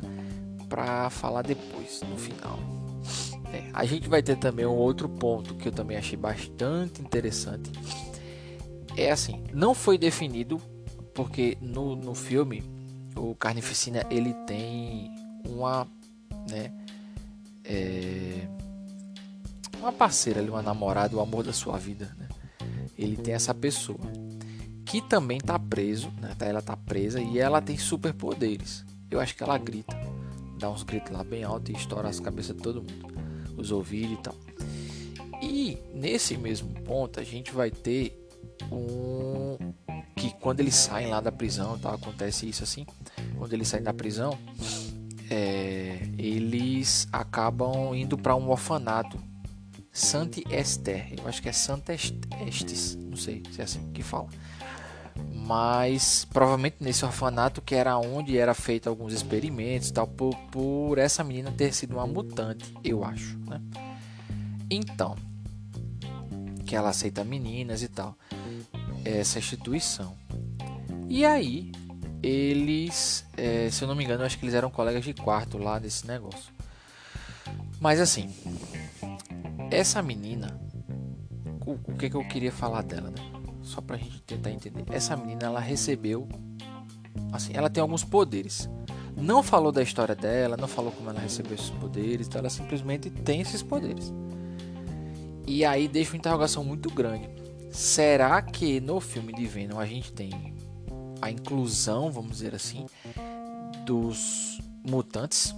para 0.68 1.08
falar 1.10 1.42
depois, 1.42 2.00
no 2.08 2.16
final. 2.16 2.58
É, 3.52 3.70
a 3.72 3.84
gente 3.84 4.08
vai 4.08 4.22
ter 4.22 4.36
também 4.36 4.66
um 4.66 4.74
outro 4.74 5.08
ponto 5.08 5.54
que 5.54 5.68
eu 5.68 5.72
também 5.72 5.96
achei 5.96 6.16
bastante 6.16 7.00
interessante. 7.00 7.70
É 8.96 9.10
assim, 9.10 9.44
não 9.52 9.74
foi 9.74 9.96
definido 9.96 10.60
porque 11.14 11.56
no, 11.60 11.94
no 11.94 12.14
filme 12.14 12.62
o 13.14 13.34
Carnificina 13.34 14.04
ele 14.10 14.34
tem 14.46 15.10
uma, 15.48 15.86
né, 16.50 16.72
é, 17.64 18.48
uma 19.78 19.92
parceira 19.92 20.42
uma 20.42 20.62
namorada, 20.62 21.16
o 21.16 21.20
amor 21.20 21.44
da 21.44 21.52
sua 21.52 21.78
vida, 21.78 22.14
né? 22.18 22.28
Ele 22.98 23.16
tem 23.16 23.34
essa 23.34 23.54
pessoa 23.54 23.98
que 24.86 25.02
também 25.02 25.38
tá 25.38 25.58
preso, 25.58 26.10
né? 26.20 26.34
Tá, 26.38 26.46
ela 26.46 26.62
tá 26.62 26.76
presa 26.76 27.20
e 27.20 27.38
ela 27.38 27.60
tem 27.60 27.76
superpoderes. 27.76 28.84
Eu 29.10 29.20
acho 29.20 29.36
que 29.36 29.42
ela 29.42 29.58
grita, 29.58 29.98
dá 30.58 30.70
uns 30.70 30.84
gritos 30.84 31.12
lá 31.12 31.24
bem 31.24 31.42
alto 31.44 31.70
e 31.70 31.74
estoura 31.74 32.08
as 32.08 32.20
cabeças 32.20 32.56
de 32.56 32.62
todo 32.62 32.76
mundo, 32.80 33.12
os 33.56 33.72
ouvidos 33.72 34.12
e 34.12 34.22
tal. 34.22 34.34
E 35.42 35.78
nesse 35.92 36.36
mesmo 36.36 36.72
ponto 36.82 37.20
a 37.20 37.24
gente 37.24 37.52
vai 37.52 37.70
ter 37.70 38.26
um 38.70 39.58
que 40.14 40.32
quando 40.40 40.60
eles 40.60 40.74
saem 40.74 41.08
lá 41.08 41.20
da 41.20 41.30
prisão, 41.30 41.78
tá? 41.78 41.92
Acontece 41.92 42.48
isso 42.48 42.62
assim. 42.62 42.86
Quando 43.36 43.52
eles 43.52 43.68
saem 43.68 43.82
da 43.82 43.92
prisão, 43.92 44.38
é, 45.28 46.08
eles 46.16 47.06
acabam 47.12 47.94
indo 47.94 48.16
para 48.16 48.34
um 48.34 48.48
orfanato. 48.48 49.18
Santi 49.96 50.44
Esther, 50.50 51.14
eu 51.18 51.26
acho 51.26 51.40
que 51.40 51.48
é 51.48 51.52
Santa 51.52 51.94
Estes, 51.94 52.96
não 52.96 53.16
sei 53.16 53.42
se 53.50 53.62
é 53.62 53.64
assim 53.64 53.90
que 53.92 54.02
fala. 54.02 54.28
Mas 55.32 56.26
provavelmente 56.26 56.76
nesse 56.80 57.02
orfanato 57.04 57.62
que 57.62 57.74
era 57.74 57.96
onde 57.96 58.36
era 58.36 58.52
feito 58.52 58.90
alguns 58.90 59.14
experimentos, 59.14 59.90
tal, 59.90 60.06
por, 60.06 60.36
por 60.52 60.98
essa 60.98 61.24
menina 61.24 61.50
ter 61.50 61.72
sido 61.72 61.94
uma 61.94 62.06
mutante, 62.06 62.74
eu 62.84 63.02
acho, 63.02 63.38
né? 63.38 63.60
Então, 64.68 65.16
que 66.66 66.76
ela 66.76 66.90
aceita 66.90 67.24
meninas 67.24 67.82
e 67.82 67.88
tal 67.88 68.16
essa 69.02 69.38
instituição. 69.38 70.14
E 71.08 71.24
aí, 71.24 71.70
eles, 72.22 73.24
é, 73.36 73.70
se 73.70 73.82
eu 73.82 73.88
não 73.88 73.94
me 73.94 74.04
engano, 74.04 74.24
acho 74.24 74.38
que 74.38 74.44
eles 74.44 74.54
eram 74.54 74.68
colegas 74.68 75.04
de 75.04 75.14
quarto 75.14 75.56
lá 75.56 75.78
desse 75.78 76.06
negócio. 76.06 76.52
Mas 77.80 78.00
assim, 78.00 78.34
essa 79.70 80.02
menina, 80.02 80.60
o, 81.66 81.72
o 81.72 81.96
que, 81.96 82.10
que 82.10 82.16
eu 82.16 82.26
queria 82.26 82.52
falar 82.52 82.82
dela, 82.82 83.10
né? 83.10 83.22
Só 83.62 83.80
pra 83.80 83.96
gente 83.96 84.22
tentar 84.22 84.50
entender. 84.50 84.84
Essa 84.90 85.16
menina, 85.16 85.46
ela 85.46 85.60
recebeu, 85.60 86.28
assim, 87.32 87.52
ela 87.54 87.68
tem 87.68 87.80
alguns 87.80 88.04
poderes. 88.04 88.68
Não 89.16 89.42
falou 89.42 89.72
da 89.72 89.82
história 89.82 90.14
dela, 90.14 90.56
não 90.56 90.68
falou 90.68 90.92
como 90.92 91.10
ela 91.10 91.20
recebeu 91.20 91.54
esses 91.54 91.70
poderes, 91.70 92.28
então 92.28 92.38
ela 92.38 92.50
simplesmente 92.50 93.10
tem 93.10 93.40
esses 93.40 93.62
poderes. 93.62 94.12
E 95.46 95.64
aí 95.64 95.88
deixa 95.88 96.12
uma 96.12 96.18
interrogação 96.18 96.62
muito 96.64 96.90
grande 96.90 97.36
Será 97.76 98.40
que 98.40 98.80
no 98.80 99.02
filme 99.02 99.34
de 99.34 99.46
Venom 99.46 99.78
a 99.78 99.84
gente 99.84 100.10
tem 100.10 100.54
a 101.20 101.30
inclusão, 101.30 102.10
vamos 102.10 102.32
dizer 102.32 102.54
assim, 102.54 102.86
dos 103.84 104.58
mutantes? 104.82 105.54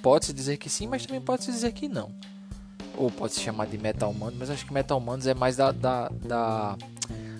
Pode-se 0.00 0.32
dizer 0.32 0.56
que 0.56 0.70
sim, 0.70 0.86
mas 0.86 1.04
também 1.04 1.20
pode-se 1.20 1.52
dizer 1.52 1.72
que 1.72 1.86
não. 1.86 2.10
Ou 2.98 3.12
pode 3.12 3.34
se 3.34 3.40
chamar 3.40 3.66
de 3.68 3.78
Metal 3.78 4.12
Man, 4.12 4.32
mas 4.36 4.50
acho 4.50 4.66
que 4.66 4.72
Metal 4.72 4.98
Humanos 4.98 5.24
é 5.28 5.32
mais 5.32 5.56
da, 5.56 5.70
da, 5.70 6.08
da, 6.08 6.76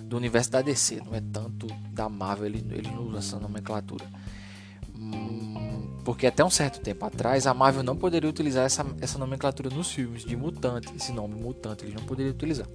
do 0.05 0.15
universo 0.15 0.49
da 0.49 0.61
DC, 0.61 1.01
não 1.05 1.13
é 1.13 1.21
tanto 1.33 1.67
da 1.91 2.07
Marvel, 2.07 2.45
ele, 2.45 2.65
ele 2.71 2.89
não 2.89 3.09
usa 3.09 3.17
essa 3.17 3.39
nomenclatura. 3.39 4.05
Hum, 4.95 5.99
porque 6.05 6.27
até 6.27 6.45
um 6.45 6.49
certo 6.49 6.79
tempo 6.79 7.05
atrás 7.05 7.45
a 7.45 7.53
Marvel 7.53 7.83
não 7.83 7.97
poderia 7.97 8.29
utilizar 8.29 8.65
essa, 8.65 8.85
essa 9.01 9.19
nomenclatura 9.19 9.69
nos 9.69 9.91
filmes 9.91 10.23
de 10.23 10.33
mutante, 10.33 10.95
esse 10.95 11.11
nome 11.11 11.35
mutante, 11.35 11.83
eles 11.83 11.93
não 11.93 12.03
poderiam 12.03 12.33
utilizar. 12.33 12.67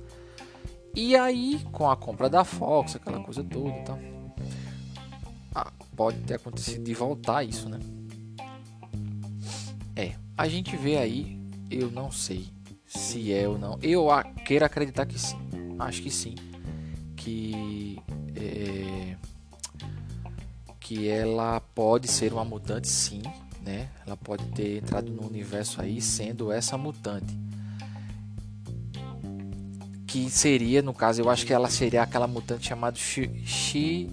E 0.94 1.16
aí, 1.16 1.64
com 1.72 1.90
a 1.90 1.96
compra 1.96 2.28
da 2.28 2.44
Fox, 2.44 2.96
aquela 2.96 3.18
coisa 3.20 3.42
toda 3.42 3.70
e 3.70 3.82
tal, 3.82 3.98
ah, 5.54 5.72
pode 5.96 6.18
ter 6.18 6.34
acontecido 6.34 6.84
de 6.84 6.92
voltar 6.92 7.42
isso, 7.42 7.66
né? 7.66 7.80
É, 9.96 10.12
a 10.36 10.46
gente 10.46 10.76
vê 10.76 10.98
aí, 10.98 11.40
eu 11.70 11.90
não 11.90 12.12
sei 12.12 12.53
se 12.96 13.32
é 13.32 13.48
ou 13.48 13.58
não. 13.58 13.78
Eu 13.82 14.06
quero 14.44 14.64
acreditar 14.64 15.06
que 15.06 15.18
sim. 15.18 15.38
Acho 15.78 16.02
que 16.02 16.10
sim. 16.10 16.34
Que 17.16 17.98
é, 18.36 19.16
que 20.80 21.08
ela 21.08 21.60
pode 21.60 22.08
ser 22.08 22.32
uma 22.32 22.44
mutante, 22.44 22.88
sim, 22.88 23.22
né? 23.62 23.88
Ela 24.06 24.16
pode 24.16 24.44
ter 24.48 24.78
entrado 24.78 25.10
no 25.10 25.26
universo 25.26 25.80
aí 25.80 26.00
sendo 26.00 26.52
essa 26.52 26.76
mutante 26.76 27.34
que 30.14 30.30
seria, 30.30 30.80
no 30.80 30.94
caso, 30.94 31.20
eu 31.20 31.28
acho 31.28 31.44
que 31.44 31.52
ela 31.52 31.68
seria 31.68 32.00
aquela 32.00 32.28
mutante 32.28 32.68
chamada 32.68 32.96
Shi 32.96 34.08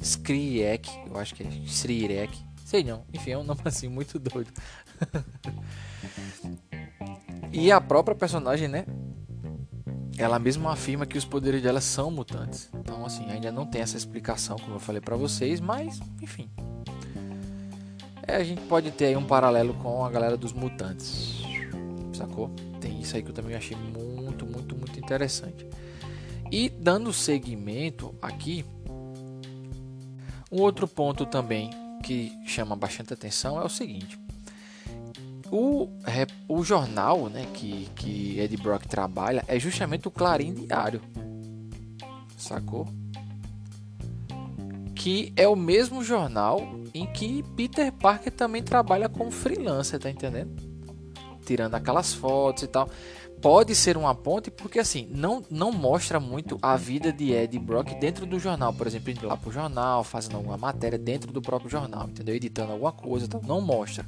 Skriek, 0.00 0.90
eu 1.06 1.18
acho 1.18 1.34
que 1.34 1.42
é 1.42 1.50
Shrirek, 1.66 2.38
sei 2.64 2.82
não, 2.82 3.04
enfim, 3.12 3.32
é 3.32 3.38
um 3.38 3.44
nome 3.44 3.60
assim 3.66 3.86
muito 3.86 4.18
doido. 4.18 4.50
e 7.52 7.72
a 7.72 7.80
própria 7.80 8.14
personagem, 8.14 8.68
né? 8.68 8.84
Ela 10.16 10.38
mesma 10.38 10.72
afirma 10.72 11.06
que 11.06 11.16
os 11.16 11.24
poderes 11.24 11.62
dela 11.62 11.80
são 11.80 12.10
mutantes. 12.10 12.70
Então, 12.74 13.04
assim, 13.04 13.30
ainda 13.30 13.50
não 13.50 13.66
tem 13.66 13.80
essa 13.80 13.96
explicação, 13.96 14.56
como 14.58 14.76
eu 14.76 14.80
falei 14.80 15.00
para 15.00 15.16
vocês, 15.16 15.60
mas, 15.60 15.98
enfim. 16.20 16.50
É, 18.26 18.36
a 18.36 18.44
gente 18.44 18.60
pode 18.62 18.90
ter 18.90 19.06
aí 19.06 19.16
um 19.16 19.24
paralelo 19.24 19.74
com 19.74 20.04
a 20.04 20.10
galera 20.10 20.36
dos 20.36 20.52
mutantes. 20.52 21.42
Sacou? 22.12 22.50
Tem 22.80 23.00
isso 23.00 23.16
aí 23.16 23.22
que 23.22 23.30
eu 23.30 23.34
também 23.34 23.56
achei 23.56 23.76
muito, 23.76 24.44
muito, 24.46 24.76
muito 24.76 24.98
interessante. 24.98 25.66
E 26.52 26.68
dando 26.68 27.12
seguimento 27.12 28.14
aqui, 28.20 28.64
um 30.52 30.60
outro 30.60 30.86
ponto 30.86 31.24
também 31.24 31.70
que 32.02 32.32
chama 32.44 32.74
bastante 32.76 33.14
atenção 33.14 33.60
é 33.60 33.64
o 33.64 33.68
seguinte: 33.68 34.18
o, 35.50 35.88
o 36.48 36.62
jornal 36.62 37.28
né, 37.28 37.46
que, 37.54 37.88
que 37.96 38.38
Ed 38.38 38.56
Brock 38.56 38.86
trabalha 38.86 39.44
é 39.46 39.58
justamente 39.58 40.08
o 40.08 40.10
Clarim 40.10 40.54
Diário, 40.54 41.00
sacou? 42.36 42.86
Que 44.94 45.32
é 45.36 45.48
o 45.48 45.56
mesmo 45.56 46.04
jornal 46.04 46.60
em 46.92 47.06
que 47.06 47.42
Peter 47.56 47.90
Parker 47.92 48.32
também 48.32 48.62
trabalha 48.62 49.08
como 49.08 49.30
freelancer, 49.30 49.98
tá 49.98 50.10
entendendo? 50.10 50.50
Tirando 51.44 51.74
aquelas 51.74 52.12
fotos 52.12 52.64
e 52.64 52.66
tal 52.66 52.88
pode 53.40 53.74
ser 53.74 53.96
uma 53.96 54.14
ponte 54.14 54.50
porque 54.50 54.78
assim 54.78 55.08
não, 55.10 55.42
não 55.50 55.72
mostra 55.72 56.20
muito 56.20 56.58
a 56.60 56.76
vida 56.76 57.12
de 57.12 57.32
Ed 57.32 57.58
Brock 57.58 57.98
dentro 57.98 58.26
do 58.26 58.38
jornal, 58.38 58.72
por 58.72 58.86
exemplo, 58.86 59.10
indo 59.10 59.26
lá 59.26 59.36
pro 59.36 59.50
jornal, 59.50 60.04
fazendo 60.04 60.36
alguma 60.36 60.56
matéria 60.56 60.98
dentro 60.98 61.32
do 61.32 61.40
próprio 61.40 61.70
jornal, 61.70 62.08
entendeu? 62.08 62.34
Editando 62.34 62.72
alguma 62.72 62.92
coisa, 62.92 63.26
tal. 63.26 63.40
não 63.42 63.60
mostra. 63.60 64.04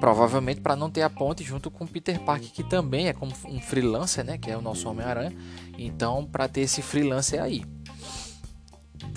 Provavelmente 0.00 0.60
para 0.60 0.74
não 0.74 0.90
ter 0.90 1.02
a 1.02 1.10
ponte 1.10 1.44
junto 1.44 1.70
com 1.70 1.86
Peter 1.86 2.18
Parker, 2.20 2.50
que 2.50 2.64
também 2.64 3.08
é 3.08 3.12
como 3.12 3.32
um 3.46 3.60
freelancer, 3.60 4.24
né, 4.24 4.38
que 4.38 4.50
é 4.50 4.56
o 4.56 4.62
nosso 4.62 4.88
Homem-Aranha. 4.88 5.36
Então, 5.78 6.24
para 6.24 6.48
ter 6.48 6.62
esse 6.62 6.80
freelancer 6.80 7.40
aí. 7.40 7.64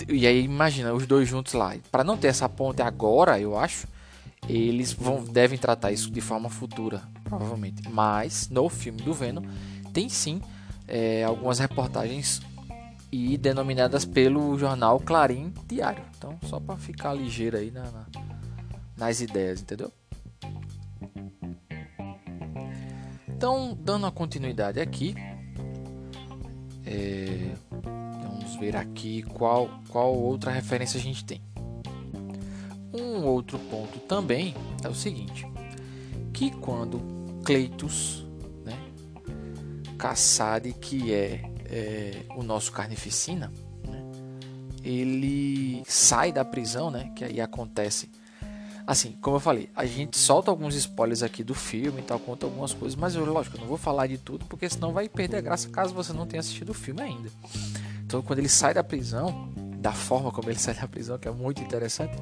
E 0.08 0.26
aí 0.26 0.42
imagina 0.42 0.92
os 0.92 1.06
dois 1.06 1.28
juntos 1.28 1.54
lá. 1.54 1.74
Para 1.90 2.04
não 2.04 2.16
ter 2.16 2.28
essa 2.28 2.48
ponte 2.48 2.82
agora, 2.82 3.40
eu 3.40 3.58
acho, 3.58 3.86
eles 4.48 4.92
vão, 4.92 5.24
devem 5.24 5.58
tratar 5.58 5.90
isso 5.90 6.10
de 6.10 6.20
forma 6.20 6.50
futura, 6.50 7.02
provavelmente. 7.24 7.88
Mas 7.88 8.48
no 8.50 8.68
filme 8.68 9.00
do 9.00 9.14
Venom 9.14 9.42
tem 9.92 10.08
sim 10.08 10.40
é, 10.86 11.24
algumas 11.24 11.58
reportagens 11.58 12.42
e 13.10 13.38
denominadas 13.38 14.04
pelo 14.04 14.58
jornal 14.58 14.98
Clarim 15.00 15.52
Diário. 15.66 16.04
Então, 16.18 16.36
só 16.44 16.58
para 16.58 16.76
ficar 16.76 17.14
ligeiro 17.14 17.56
aí 17.56 17.70
na, 17.70 17.84
na, 17.84 18.06
nas 18.96 19.20
ideias, 19.20 19.60
entendeu? 19.62 19.92
Então, 23.28 23.76
dando 23.78 24.06
a 24.06 24.10
continuidade 24.10 24.80
aqui, 24.80 25.14
é, 26.86 27.54
vamos 27.82 28.56
ver 28.56 28.76
aqui 28.76 29.22
qual, 29.22 29.68
qual 29.88 30.14
outra 30.14 30.50
referência 30.50 30.98
a 30.98 31.02
gente 31.02 31.24
tem. 31.24 31.42
Um 32.92 33.24
outro 33.26 33.58
ponto 33.58 33.98
também 33.98 34.54
é 34.82 34.88
o 34.88 34.94
seguinte, 34.94 35.46
que 36.32 36.50
quando 36.52 37.00
Cleitus, 37.44 38.24
né, 38.64 38.78
Kassadi, 39.98 40.72
que 40.72 41.12
é, 41.12 41.42
é, 41.66 42.22
o 42.36 42.42
nosso 42.42 42.70
carnificina, 42.72 43.52
né, 43.86 44.02
ele 44.82 45.82
sai 45.86 46.32
da 46.32 46.44
prisão, 46.44 46.90
né, 46.90 47.12
que 47.16 47.24
aí 47.24 47.40
acontece 47.40 48.08
Assim, 48.86 49.12
como 49.12 49.36
eu 49.36 49.40
falei, 49.40 49.70
a 49.74 49.86
gente 49.86 50.18
solta 50.18 50.50
alguns 50.50 50.74
spoilers 50.74 51.22
aqui 51.22 51.42
do 51.42 51.54
filme 51.54 52.00
e 52.00 52.04
tal, 52.04 52.18
conta 52.18 52.44
algumas 52.44 52.74
coisas, 52.74 52.94
mas 52.94 53.14
eu, 53.14 53.24
lógico, 53.24 53.56
eu 53.56 53.60
não 53.60 53.66
vou 53.66 53.78
falar 53.78 54.06
de 54.06 54.18
tudo, 54.18 54.44
porque 54.44 54.68
senão 54.68 54.92
vai 54.92 55.08
perder 55.08 55.38
a 55.38 55.40
graça 55.40 55.70
caso 55.70 55.94
você 55.94 56.12
não 56.12 56.26
tenha 56.26 56.40
assistido 56.40 56.70
o 56.70 56.74
filme 56.74 57.00
ainda. 57.00 57.30
Então, 58.04 58.20
quando 58.20 58.40
ele 58.40 58.48
sai 58.48 58.74
da 58.74 58.84
prisão, 58.84 59.50
da 59.78 59.92
forma 59.92 60.30
como 60.30 60.50
ele 60.50 60.58
sai 60.60 60.74
da 60.74 60.86
prisão, 60.86 61.18
que 61.18 61.26
é 61.26 61.30
muito 61.30 61.62
interessante, 61.62 62.14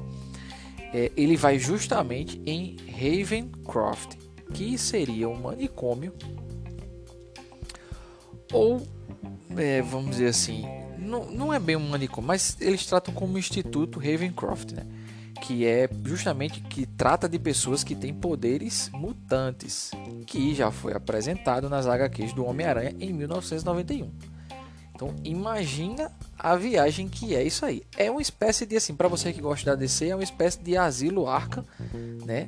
é, 0.93 1.11
ele 1.17 1.35
vai 1.35 1.59
justamente 1.59 2.41
em 2.45 2.77
Ravencroft, 2.89 4.15
que 4.53 4.77
seria 4.77 5.27
um 5.27 5.41
manicômio, 5.41 6.13
ou 8.53 8.87
é, 9.57 9.81
vamos 9.81 10.11
dizer 10.11 10.27
assim, 10.27 10.63
não, 10.97 11.29
não 11.29 11.53
é 11.53 11.59
bem 11.59 11.75
um 11.75 11.89
manicômio, 11.89 12.27
mas 12.27 12.55
eles 12.61 12.85
tratam 12.85 13.13
como 13.13 13.37
Instituto 13.37 13.99
Ravencroft, 13.99 14.71
né? 14.71 14.85
Que 15.43 15.65
é 15.65 15.89
justamente 16.05 16.61
que 16.61 16.85
trata 16.85 17.27
de 17.27 17.37
pessoas 17.37 17.83
que 17.83 17.93
têm 17.93 18.13
poderes 18.13 18.89
mutantes, 18.93 19.91
que 20.25 20.55
já 20.55 20.71
foi 20.71 20.93
apresentado 20.93 21.69
nas 21.69 21.85
HQs 21.85 22.31
do 22.31 22.45
Homem-Aranha 22.45 22.95
em 22.97 23.11
1991. 23.11 24.09
Então 24.95 25.13
imagina 25.21 26.09
a 26.39 26.55
viagem 26.55 27.09
que 27.09 27.35
é 27.35 27.43
isso 27.43 27.65
aí. 27.65 27.83
É 27.97 28.09
uma 28.09 28.21
espécie 28.21 28.65
de 28.65 28.77
assim, 28.77 28.95
para 28.95 29.09
você 29.09 29.33
que 29.33 29.41
gosta 29.41 29.71
da 29.71 29.75
DC, 29.75 30.07
é 30.07 30.15
uma 30.15 30.23
espécie 30.23 30.59
de 30.61 30.77
asilo 30.77 31.27
arca, 31.27 31.65
né? 32.25 32.47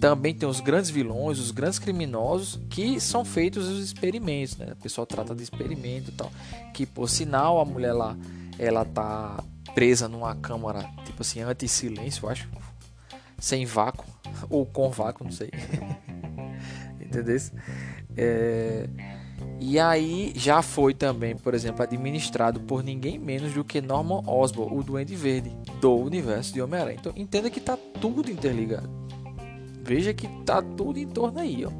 Também 0.00 0.34
tem 0.34 0.48
os 0.48 0.60
grandes 0.60 0.88
vilões, 0.88 1.38
os 1.38 1.50
grandes 1.50 1.78
criminosos, 1.78 2.58
que 2.70 2.98
são 2.98 3.26
feitos 3.26 3.68
os 3.68 3.84
experimentos, 3.84 4.56
né? 4.56 4.72
O 4.72 4.76
pessoal 4.76 5.06
trata 5.06 5.34
de 5.34 5.42
experimento 5.42 6.08
e 6.08 6.14
tal. 6.14 6.32
Que 6.72 6.86
por 6.86 7.10
sinal 7.10 7.60
a 7.60 7.64
mulher 7.64 7.92
lá, 7.92 8.16
ela 8.58 8.84
tá 8.84 9.42
presa 9.74 10.08
numa 10.08 10.34
câmara, 10.34 10.88
tipo 11.04 11.22
assim, 11.22 11.40
anti-silêncio, 11.40 12.28
acho. 12.28 12.48
Sem 13.38 13.64
vácuo. 13.64 14.06
Ou 14.48 14.64
com 14.64 14.90
vácuo, 14.90 15.24
não 15.24 15.32
sei. 15.32 15.50
Entendeu? 17.00 17.36
É... 18.16 18.88
E 19.60 19.78
aí 19.78 20.32
já 20.34 20.62
foi 20.62 20.94
também, 20.94 21.36
por 21.36 21.54
exemplo, 21.54 21.82
administrado 21.82 22.60
por 22.60 22.82
ninguém 22.82 23.18
menos 23.18 23.52
do 23.52 23.64
que 23.64 23.80
Norman 23.80 24.22
Osborn, 24.26 24.76
o 24.76 24.82
Duende 24.82 25.14
Verde, 25.14 25.56
do 25.80 25.94
universo 25.94 26.52
de 26.52 26.60
Homem-Aranha. 26.60 26.98
Então 27.00 27.12
entenda 27.16 27.50
que 27.50 27.60
tá 27.60 27.76
tudo 28.00 28.30
interligado. 28.30 28.90
Veja 29.82 30.14
que 30.14 30.28
tá 30.44 30.62
tudo 30.62 30.98
em 30.98 31.08
torno 31.08 31.40
aí, 31.40 31.64
ó. 31.64 31.70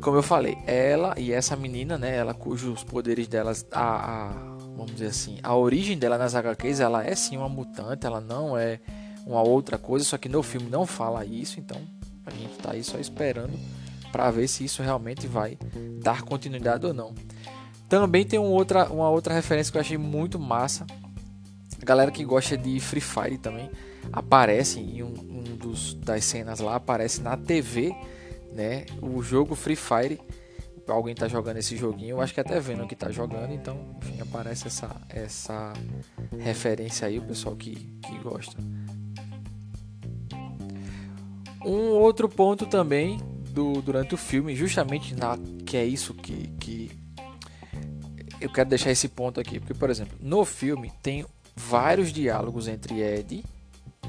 Como 0.00 0.16
eu 0.16 0.22
falei, 0.22 0.56
ela 0.66 1.14
e 1.18 1.32
essa 1.32 1.56
menina, 1.56 1.98
né, 1.98 2.16
ela 2.16 2.34
cujos 2.34 2.84
poderes 2.84 3.26
delas 3.26 3.66
a, 3.72 4.30
a 4.30 4.55
vamos 4.76 4.92
dizer 4.92 5.06
assim, 5.06 5.38
a 5.42 5.56
origem 5.56 5.98
dela 5.98 6.18
nas 6.18 6.34
HQs, 6.34 6.80
ela 6.80 7.04
é 7.04 7.14
sim 7.14 7.36
uma 7.36 7.48
mutante, 7.48 8.06
ela 8.06 8.20
não 8.20 8.56
é 8.56 8.78
uma 9.26 9.42
outra 9.42 9.78
coisa, 9.78 10.04
só 10.04 10.18
que 10.18 10.28
no 10.28 10.42
filme 10.42 10.68
não 10.68 10.86
fala 10.86 11.24
isso, 11.24 11.58
então 11.58 11.80
a 12.24 12.30
gente 12.30 12.56
tá 12.58 12.72
aí 12.72 12.84
só 12.84 12.98
esperando 12.98 13.58
para 14.12 14.30
ver 14.30 14.48
se 14.48 14.64
isso 14.64 14.82
realmente 14.82 15.26
vai 15.26 15.58
dar 16.02 16.22
continuidade 16.22 16.86
ou 16.86 16.94
não. 16.94 17.14
Também 17.88 18.24
tem 18.24 18.38
um 18.38 18.50
outra, 18.50 18.86
uma 18.88 19.08
outra 19.10 19.34
referência 19.34 19.70
que 19.70 19.78
eu 19.78 19.80
achei 19.80 19.98
muito 19.98 20.38
massa. 20.38 20.86
A 21.80 21.84
galera 21.84 22.10
que 22.10 22.24
gosta 22.24 22.56
de 22.56 22.80
Free 22.80 23.00
Fire 23.00 23.38
também 23.38 23.70
aparece 24.12 24.80
em 24.80 25.02
um, 25.02 25.08
um 25.08 25.56
dos, 25.56 25.94
das 25.94 26.24
cenas 26.24 26.60
lá, 26.60 26.76
aparece 26.76 27.20
na 27.20 27.36
TV, 27.36 27.94
né? 28.52 28.86
O 29.00 29.22
jogo 29.22 29.54
Free 29.54 29.76
Fire 29.76 30.20
alguém 30.94 31.14
tá 31.14 31.28
jogando 31.28 31.58
esse 31.58 31.76
joguinho, 31.76 32.10
eu 32.10 32.20
acho 32.20 32.32
que 32.32 32.40
até 32.40 32.58
vendo 32.60 32.86
que 32.86 32.94
tá 32.94 33.10
jogando, 33.10 33.52
então, 33.52 33.96
enfim, 34.02 34.20
aparece 34.20 34.66
essa, 34.66 34.94
essa 35.08 35.72
referência 36.38 37.08
aí, 37.08 37.18
o 37.18 37.22
pessoal 37.22 37.56
que, 37.56 37.74
que 37.74 38.18
gosta. 38.18 38.56
Um 41.64 41.90
outro 41.90 42.28
ponto 42.28 42.66
também 42.66 43.18
do, 43.50 43.82
durante 43.82 44.14
o 44.14 44.18
filme, 44.18 44.54
justamente 44.54 45.14
na 45.14 45.36
que 45.64 45.76
é 45.76 45.84
isso 45.84 46.14
que, 46.14 46.48
que 46.60 46.90
eu 48.40 48.50
quero 48.50 48.68
deixar 48.68 48.90
esse 48.90 49.08
ponto 49.08 49.40
aqui, 49.40 49.58
porque 49.58 49.74
por 49.74 49.90
exemplo, 49.90 50.16
no 50.20 50.44
filme 50.44 50.92
tem 51.02 51.26
vários 51.56 52.12
diálogos 52.12 52.68
entre 52.68 53.00
Ed 53.00 53.44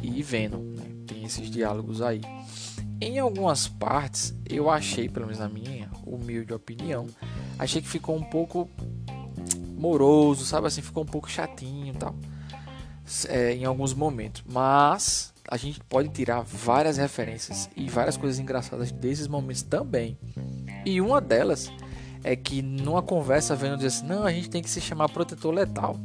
e 0.02 0.22
Venom, 0.22 0.62
né? 0.62 0.86
tem 1.08 1.24
esses 1.24 1.50
diálogos 1.50 2.02
aí. 2.02 2.22
Em 3.00 3.20
algumas 3.20 3.68
partes, 3.68 4.34
eu 4.50 4.70
achei, 4.70 5.08
pelo 5.08 5.28
menos 5.28 5.40
na 5.40 5.48
minha 5.48 5.90
humilde 6.06 6.54
opinião, 6.54 7.06
achei 7.60 7.82
que 7.82 7.88
ficou 7.88 8.16
um 8.16 8.24
pouco 8.24 8.68
moroso, 9.78 10.44
sabe 10.46 10.66
assim, 10.66 10.82
ficou 10.82 11.04
um 11.04 11.08
pouco 11.08 11.30
chatinho 11.30 11.94
e 11.94 11.98
tal, 11.98 12.16
é, 13.30 13.54
em 13.54 13.66
alguns 13.66 13.94
momentos. 13.94 14.44
Mas 14.52 15.32
a 15.48 15.58
gente 15.58 15.80
pode 15.82 16.10
tirar 16.10 16.42
várias 16.42 16.98
referências 16.98 17.70
e 17.76 17.88
várias 17.88 18.18
coisas 18.18 18.40
engraçadas 18.40 18.92
desses 18.92 19.28
momentos 19.28 19.62
também. 19.62 20.18
E 20.84 21.00
uma 21.00 21.22
delas 21.22 21.72
é 22.24 22.36
que 22.36 22.64
numa 22.64 23.04
conversa 23.04 23.56
vendo 23.56 23.78
diz 23.78 23.98
assim, 23.98 24.08
não, 24.08 24.26
a 24.26 24.32
gente 24.32 24.50
tem 24.50 24.62
que 24.62 24.70
se 24.70 24.82
chamar 24.82 25.08
protetor 25.10 25.54
letal. 25.54 26.00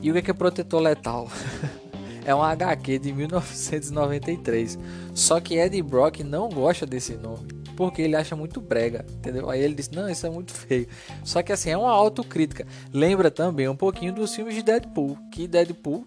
E 0.00 0.10
o 0.10 0.12
que 0.12 0.20
é, 0.20 0.22
que 0.22 0.30
é 0.30 0.34
protetor 0.34 0.80
letal? 0.80 1.28
é 2.26 2.34
um 2.34 2.42
HQ 2.42 2.98
de 2.98 3.12
1993. 3.12 4.76
Só 5.14 5.38
que 5.38 5.54
Eddie 5.54 5.80
Brock 5.80 6.24
não 6.24 6.48
gosta 6.48 6.84
desse 6.84 7.14
nome. 7.14 7.46
Porque 7.76 8.02
ele 8.02 8.16
acha 8.16 8.34
muito 8.34 8.60
brega, 8.60 9.06
entendeu? 9.08 9.48
Aí 9.48 9.62
ele 9.62 9.74
disse: 9.74 9.94
Não, 9.94 10.08
isso 10.08 10.26
é 10.26 10.30
muito 10.30 10.52
feio. 10.52 10.88
Só 11.22 11.42
que 11.42 11.52
assim, 11.52 11.70
é 11.70 11.78
uma 11.78 11.92
autocrítica. 11.92 12.66
Lembra 12.92 13.30
também 13.30 13.68
um 13.68 13.76
pouquinho 13.76 14.12
dos 14.12 14.34
filmes 14.34 14.54
de 14.54 14.62
Deadpool. 14.62 15.16
Que 15.30 15.46
Deadpool, 15.46 16.04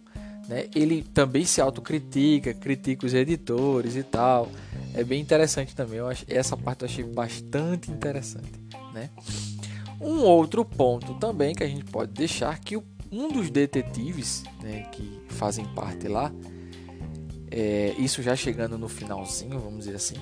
né? 0.48 0.66
Ele 0.76 1.04
também 1.14 1.46
se 1.46 1.62
autocritica, 1.62 2.54
critica 2.54 3.06
os 3.06 3.14
editores 3.14 3.96
e 3.96 4.04
tal. 4.04 4.50
É 4.94 5.04
bem 5.04 5.22
interessante 5.22 5.74
também. 5.74 6.00
Acho, 6.02 6.26
essa 6.28 6.58
parte 6.58 6.82
eu 6.82 6.88
achei 6.88 7.04
bastante 7.04 7.92
interessante, 7.92 8.52
né? 8.94 9.10
Um 10.02 10.24
outro 10.24 10.66
ponto 10.66 11.14
também 11.14 11.54
que 11.54 11.64
a 11.64 11.68
gente 11.68 11.86
pode 11.86 12.12
deixar 12.14 12.58
que 12.60 12.76
o 12.76 12.84
um 13.12 13.28
dos 13.30 13.50
detetives 13.50 14.44
né, 14.62 14.84
que 14.92 15.22
fazem 15.30 15.66
parte 15.74 16.08
lá, 16.08 16.32
é, 17.52 17.96
isso 17.98 18.22
já 18.22 18.36
chegando 18.36 18.78
no 18.78 18.88
finalzinho, 18.88 19.60
vamos 19.60 19.86
dizer 19.86 19.96
assim, 19.96 20.16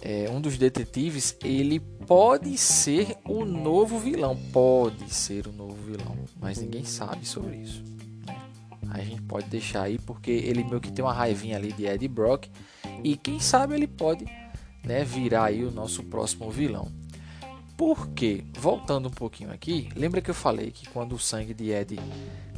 é, 0.00 0.30
um 0.30 0.40
dos 0.40 0.56
detetives 0.56 1.36
ele 1.42 1.80
pode 1.80 2.56
ser 2.56 3.16
o 3.24 3.44
novo 3.44 3.98
vilão, 3.98 4.36
pode 4.52 5.12
ser 5.12 5.48
o 5.48 5.52
novo 5.52 5.74
vilão, 5.82 6.16
mas 6.40 6.58
ninguém 6.58 6.84
sabe 6.84 7.26
sobre 7.26 7.56
isso. 7.56 7.82
Né? 8.24 8.36
A 8.90 9.00
gente 9.00 9.22
pode 9.22 9.48
deixar 9.48 9.82
aí 9.82 9.98
porque 9.98 10.30
ele 10.30 10.62
meio 10.62 10.80
que 10.80 10.92
tem 10.92 11.04
uma 11.04 11.12
raivinha 11.12 11.56
ali 11.56 11.72
de 11.72 11.86
Eddie 11.86 12.08
Brock 12.08 12.46
e 13.02 13.16
quem 13.16 13.40
sabe 13.40 13.74
ele 13.74 13.88
pode 13.88 14.24
né, 14.84 15.02
virar 15.02 15.46
aí 15.46 15.64
o 15.64 15.72
nosso 15.72 16.04
próximo 16.04 16.50
vilão. 16.50 16.92
Porque, 17.76 18.42
voltando 18.58 19.08
um 19.08 19.10
pouquinho 19.10 19.52
aqui, 19.52 19.88
lembra 19.94 20.22
que 20.22 20.30
eu 20.30 20.34
falei 20.34 20.70
que 20.70 20.88
quando 20.88 21.14
o 21.14 21.18
sangue 21.18 21.52
de 21.52 21.70
Ed 21.70 21.98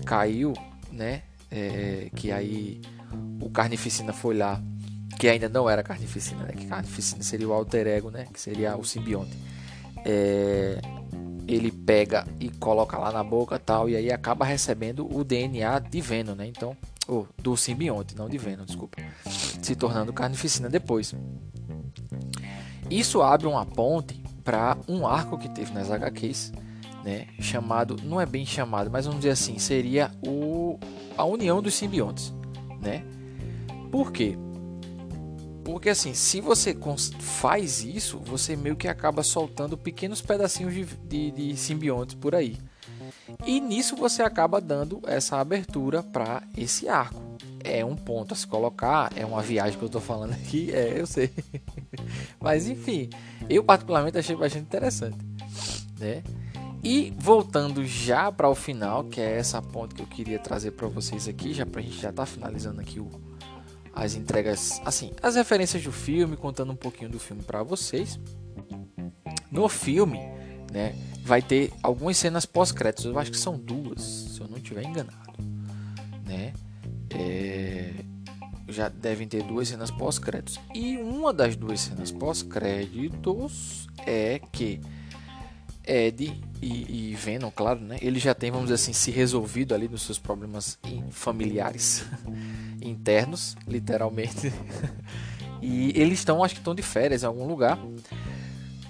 caiu, 0.04 0.52
né? 0.92 1.22
É, 1.50 2.08
que 2.14 2.30
aí 2.30 2.80
o 3.40 3.50
Carnificina 3.50 4.12
foi 4.12 4.36
lá, 4.36 4.62
que 5.18 5.28
ainda 5.28 5.48
não 5.48 5.68
era 5.68 5.82
Carnificina, 5.82 6.44
né? 6.44 6.52
Que 6.52 6.66
Carnificina 6.66 7.22
seria 7.22 7.48
o 7.48 7.52
alter 7.52 7.86
ego, 7.86 8.10
né? 8.10 8.26
Que 8.32 8.40
seria 8.40 8.76
o 8.76 8.84
simbionte. 8.84 9.36
É, 10.04 10.80
ele 11.48 11.72
pega 11.72 12.24
e 12.38 12.50
coloca 12.50 12.96
lá 12.96 13.10
na 13.10 13.24
boca 13.24 13.58
tal, 13.58 13.88
e 13.88 13.96
aí 13.96 14.12
acaba 14.12 14.44
recebendo 14.44 15.08
o 15.12 15.24
DNA 15.24 15.80
de 15.80 16.00
Venom, 16.00 16.34
né? 16.34 16.46
Então, 16.46 16.76
oh, 17.08 17.26
do 17.38 17.56
simbionte, 17.56 18.14
não 18.14 18.28
de 18.28 18.38
Venom, 18.38 18.64
desculpa. 18.64 18.98
Se 19.26 19.74
tornando 19.74 20.12
Carnificina 20.12 20.68
depois. 20.68 21.12
Isso 22.88 23.20
abre 23.20 23.46
uma 23.46 23.66
ponte 23.66 24.27
para 24.48 24.78
um 24.88 25.06
arco 25.06 25.36
que 25.36 25.46
teve 25.46 25.74
nas 25.74 25.90
HQs, 25.90 26.54
né, 27.04 27.26
chamado, 27.38 27.98
não 28.02 28.18
é 28.18 28.24
bem 28.24 28.46
chamado, 28.46 28.90
mas 28.90 29.04
vamos 29.04 29.20
dizer 29.20 29.32
assim, 29.32 29.58
seria 29.58 30.10
o 30.26 30.78
a 31.18 31.24
união 31.26 31.60
dos 31.60 31.74
simbiontes, 31.74 32.32
né? 32.80 33.04
Por 33.92 34.10
quê? 34.10 34.38
Porque 35.62 35.90
assim, 35.90 36.14
se 36.14 36.40
você 36.40 36.74
faz 37.18 37.84
isso, 37.84 38.18
você 38.20 38.56
meio 38.56 38.74
que 38.74 38.88
acaba 38.88 39.22
soltando 39.22 39.76
pequenos 39.76 40.22
pedacinhos 40.22 40.72
de, 40.72 40.86
de, 40.86 41.30
de 41.30 41.56
simbiontes 41.58 42.14
por 42.14 42.34
aí. 42.34 42.56
E 43.46 43.60
nisso 43.60 43.96
você 43.96 44.22
acaba 44.22 44.62
dando 44.62 45.02
essa 45.06 45.36
abertura 45.36 46.02
para 46.02 46.42
esse 46.56 46.88
arco. 46.88 47.22
É 47.62 47.84
um 47.84 47.96
ponto 47.96 48.32
a 48.32 48.36
se 48.36 48.46
colocar, 48.46 49.12
é 49.14 49.26
uma 49.26 49.42
viagem 49.42 49.78
que 49.78 49.84
eu 49.84 49.88
estou 49.88 50.00
falando 50.00 50.32
aqui, 50.32 50.72
é, 50.72 50.98
eu 50.98 51.06
sei. 51.06 51.30
Mas 52.40 52.66
enfim, 52.66 53.10
eu 53.48 53.64
particularmente 53.64 54.18
achei 54.18 54.36
bastante 54.36 54.64
interessante, 54.64 55.18
né? 55.98 56.22
E 56.82 57.12
voltando 57.18 57.84
já 57.84 58.30
para 58.30 58.48
o 58.48 58.54
final, 58.54 59.04
que 59.04 59.20
é 59.20 59.36
essa 59.36 59.60
ponta 59.60 59.94
que 59.96 60.02
eu 60.02 60.06
queria 60.06 60.38
trazer 60.38 60.70
para 60.72 60.86
vocês 60.86 61.26
aqui, 61.26 61.52
já 61.52 61.66
para 61.66 61.80
a 61.80 61.84
gente 61.84 62.00
já 62.00 62.12
tá 62.12 62.24
finalizando 62.24 62.80
aqui 62.80 63.00
o, 63.00 63.10
as 63.92 64.14
entregas, 64.14 64.80
assim, 64.84 65.10
as 65.20 65.34
referências 65.34 65.82
do 65.82 65.90
filme, 65.90 66.36
contando 66.36 66.72
um 66.72 66.76
pouquinho 66.76 67.10
do 67.10 67.18
filme 67.18 67.42
para 67.42 67.62
vocês. 67.62 68.18
No 69.50 69.68
filme, 69.68 70.18
né, 70.72 70.94
vai 71.24 71.42
ter 71.42 71.72
algumas 71.82 72.16
cenas 72.16 72.46
pós-créditos, 72.46 73.06
eu 73.06 73.18
acho 73.18 73.32
que 73.32 73.38
são 73.38 73.58
duas, 73.58 74.00
se 74.00 74.40
eu 74.40 74.46
não 74.46 74.58
estiver 74.58 74.84
enganado, 74.84 75.42
né? 76.24 76.52
É... 77.10 77.92
já 78.68 78.88
devem 78.88 79.26
ter 79.26 79.42
duas 79.42 79.68
cenas 79.68 79.90
pós-créditos. 79.90 80.60
E 80.74 80.96
uma 80.98 81.32
das 81.32 81.56
duas 81.56 81.80
cenas 81.80 82.12
pós-créditos 82.12 83.88
é 84.06 84.40
que 84.52 84.80
Ed 85.88 86.38
e, 86.60 87.10
e, 87.10 87.14
Venom, 87.14 87.50
claro, 87.50 87.80
né? 87.80 87.96
Ele 88.02 88.18
já 88.18 88.34
tem, 88.34 88.50
vamos 88.50 88.66
dizer 88.66 88.74
assim, 88.74 88.92
se 88.92 89.10
resolvido 89.10 89.74
ali 89.74 89.88
nos 89.88 90.02
seus 90.02 90.18
problemas 90.18 90.78
familiares 91.10 92.04
internos, 92.82 93.56
literalmente. 93.66 94.52
e 95.62 95.98
eles 95.98 96.18
estão, 96.18 96.44
acho 96.44 96.54
que 96.54 96.60
estão 96.60 96.74
de 96.74 96.82
férias 96.82 97.22
em 97.22 97.26
algum 97.26 97.46
lugar. 97.46 97.78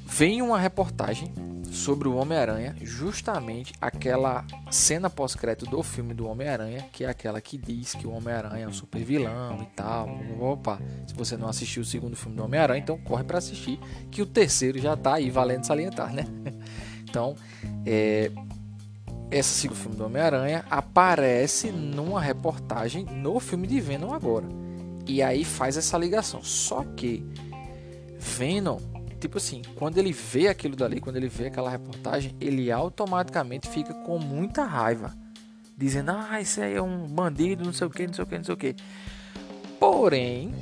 Vem 0.05 0.43
uma 0.43 0.59
reportagem 0.59 1.33
sobre 1.71 2.09
o 2.09 2.17
Homem-Aranha, 2.17 2.75
justamente 2.83 3.73
aquela 3.81 4.45
cena 4.71 5.09
pós-crédito 5.09 5.71
do 5.71 5.83
filme 5.83 6.15
do 6.15 6.27
Homem-Aranha, 6.27 6.87
que 6.93 7.05
é 7.05 7.09
aquela 7.09 7.41
que 7.41 7.57
diz 7.57 7.95
que 7.95 8.07
o 8.07 8.11
Homem-Aranha 8.11 8.65
é 8.65 8.69
um 8.69 8.73
super 8.73 9.03
vilão 9.05 9.63
e 9.63 9.67
tal. 9.77 10.09
Opa, 10.41 10.81
se 11.07 11.15
você 11.15 11.37
não 11.37 11.49
assistiu 11.49 11.83
o 11.83 11.87
segundo 11.87 12.17
filme 12.17 12.37
do 12.37 12.45
Homem-Aranha, 12.45 12.81
então 12.81 12.99
corre 12.99 13.25
para 13.25 13.39
assistir, 13.39 13.79
que 14.11 14.23
o 14.23 14.27
terceiro 14.27 14.79
já 14.79 14.97
tá 14.97 15.15
aí 15.15 15.31
valendo 15.31 15.65
salientar, 15.65 16.13
né? 16.13 16.25
Então, 17.11 17.35
é, 17.87 18.31
esse 19.31 19.49
segundo 19.49 19.79
filme 19.79 19.97
do 19.97 20.05
Homem-Aranha 20.05 20.63
aparece 20.71 21.71
numa 21.71 22.21
reportagem 22.21 23.07
no 23.07 23.41
filme 23.41 23.67
de 23.67 23.81
Venom 23.81 24.13
agora. 24.13 24.47
E 25.07 25.23
aí 25.23 25.43
faz 25.43 25.79
essa 25.79 25.97
ligação. 25.97 26.45
Só 26.45 26.85
que 26.95 27.25
Venom 28.19 28.79
tipo 29.19 29.39
assim, 29.39 29.63
quando 29.75 29.99
ele 29.99 30.13
vê 30.13 30.49
aquilo 30.49 30.77
dali, 30.77 31.01
quando 31.01 31.17
ele 31.17 31.29
vê 31.29 31.47
aquela 31.47 31.71
reportagem, 31.71 32.35
ele 32.41 32.71
automaticamente 32.71 33.69
fica 33.69 33.93
com 33.93 34.19
muita 34.19 34.65
raiva. 34.65 35.15
Dizendo, 35.77 36.11
ah, 36.11 36.41
esse 36.41 36.61
aí 36.61 36.75
é 36.75 36.83
um 36.83 37.07
bandido, 37.07 37.65
não 37.65 37.73
sei 37.73 37.87
o 37.87 37.91
que, 37.91 38.07
não 38.07 38.15
sei 38.15 38.25
o 38.25 38.27
que, 38.27 38.37
não 38.37 38.45
sei 38.45 38.55
o 38.55 38.57
que. 38.57 38.77
Porém, 39.79 40.53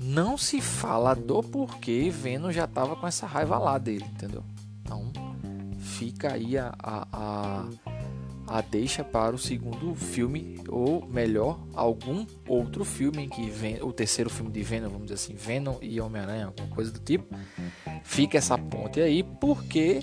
não 0.00 0.36
se 0.36 0.60
fala 0.60 1.14
do 1.14 1.42
porquê 1.42 2.10
Venom 2.10 2.50
já 2.52 2.66
tava 2.66 2.94
com 2.94 3.06
essa 3.06 3.26
raiva 3.26 3.58
lá 3.58 3.78
dele, 3.78 4.04
entendeu? 4.04 4.44
Então, 4.82 5.10
fica 5.78 6.34
aí 6.34 6.56
a, 6.58 6.74
a, 6.78 7.06
a 7.12 7.64
a 8.54 8.60
deixa 8.60 9.02
para 9.02 9.34
o 9.34 9.38
segundo 9.38 9.96
filme, 9.96 10.60
ou 10.68 11.04
melhor, 11.08 11.58
algum 11.74 12.24
outro 12.46 12.84
filme 12.84 13.26
que 13.26 13.50
vem, 13.50 13.82
o 13.82 13.92
terceiro 13.92 14.30
filme 14.30 14.52
de 14.52 14.62
Venom, 14.62 14.90
vamos 14.90 15.08
dizer 15.08 15.14
assim, 15.14 15.34
Venom 15.34 15.74
e 15.82 16.00
Homem-Aranha, 16.00 16.46
alguma 16.46 16.68
coisa 16.68 16.92
do 16.92 17.00
tipo. 17.00 17.34
Fica 18.04 18.38
essa 18.38 18.56
ponte 18.56 19.00
aí, 19.00 19.24
porque 19.24 20.00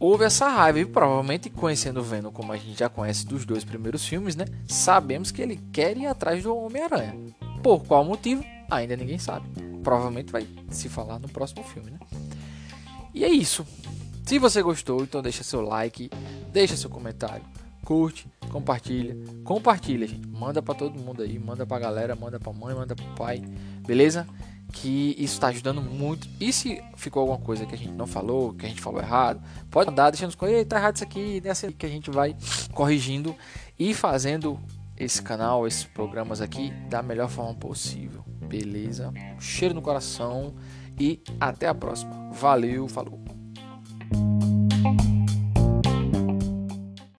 houve 0.00 0.24
essa 0.24 0.48
raiva 0.48 0.80
e 0.80 0.86
provavelmente 0.86 1.50
conhecendo 1.50 2.00
o 2.00 2.02
Venom 2.02 2.30
como 2.30 2.54
a 2.54 2.56
gente 2.56 2.78
já 2.78 2.88
conhece 2.88 3.26
dos 3.26 3.44
dois 3.44 3.64
primeiros 3.64 4.06
filmes, 4.06 4.34
né? 4.34 4.46
Sabemos 4.66 5.30
que 5.30 5.42
ele 5.42 5.60
quer 5.70 5.94
ir 5.98 6.06
atrás 6.06 6.42
do 6.42 6.56
Homem-Aranha. 6.56 7.14
Por 7.62 7.84
qual 7.84 8.02
motivo? 8.02 8.42
Ainda 8.70 8.96
ninguém 8.96 9.18
sabe. 9.18 9.46
Provavelmente 9.82 10.32
vai 10.32 10.48
se 10.70 10.88
falar 10.88 11.18
no 11.18 11.28
próximo 11.28 11.62
filme, 11.64 11.90
né? 11.90 11.98
E 13.12 13.26
é 13.26 13.28
isso. 13.28 13.66
Se 14.24 14.38
você 14.38 14.62
gostou, 14.62 15.02
então 15.02 15.20
deixa 15.20 15.44
seu 15.44 15.60
like, 15.60 16.08
deixa 16.52 16.76
seu 16.76 16.90
comentário, 16.90 17.44
curte, 17.84 18.28
compartilha, 18.50 19.16
compartilha, 19.44 20.06
gente. 20.06 20.26
Manda 20.28 20.62
para 20.62 20.74
todo 20.74 20.98
mundo 20.98 21.22
aí, 21.22 21.38
manda 21.38 21.66
pra 21.66 21.78
galera, 21.78 22.14
manda 22.14 22.38
pra 22.38 22.52
mãe, 22.52 22.74
manda 22.74 22.94
pro 22.94 23.06
pai, 23.14 23.42
beleza? 23.86 24.26
Que 24.72 25.14
isso 25.18 25.34
está 25.34 25.48
ajudando 25.48 25.82
muito. 25.82 26.28
E 26.40 26.52
se 26.52 26.82
ficou 26.96 27.20
alguma 27.20 27.38
coisa 27.38 27.66
que 27.66 27.74
a 27.74 27.78
gente 27.78 27.92
não 27.92 28.06
falou, 28.06 28.54
que 28.54 28.66
a 28.66 28.68
gente 28.68 28.80
falou 28.80 29.00
errado, 29.00 29.42
pode 29.70 29.90
mandar, 29.90 30.10
deixando 30.10 30.28
nos 30.28 30.34
comentários, 30.34 30.68
tá 30.68 30.76
errado 30.76 30.96
isso 30.96 31.04
aqui, 31.04 31.40
nessa 31.42 31.72
que 31.72 31.86
a 31.86 31.88
gente 31.88 32.10
vai 32.10 32.36
corrigindo 32.72 33.34
e 33.78 33.92
fazendo 33.94 34.58
esse 34.96 35.20
canal, 35.20 35.66
esses 35.66 35.84
programas 35.84 36.40
aqui 36.40 36.70
da 36.88 37.02
melhor 37.02 37.28
forma 37.28 37.54
possível. 37.54 38.24
Beleza? 38.46 39.12
cheiro 39.40 39.74
no 39.74 39.82
coração 39.82 40.54
e 40.98 41.22
até 41.40 41.66
a 41.66 41.74
próxima. 41.74 42.30
Valeu, 42.32 42.86
falou. 42.88 43.20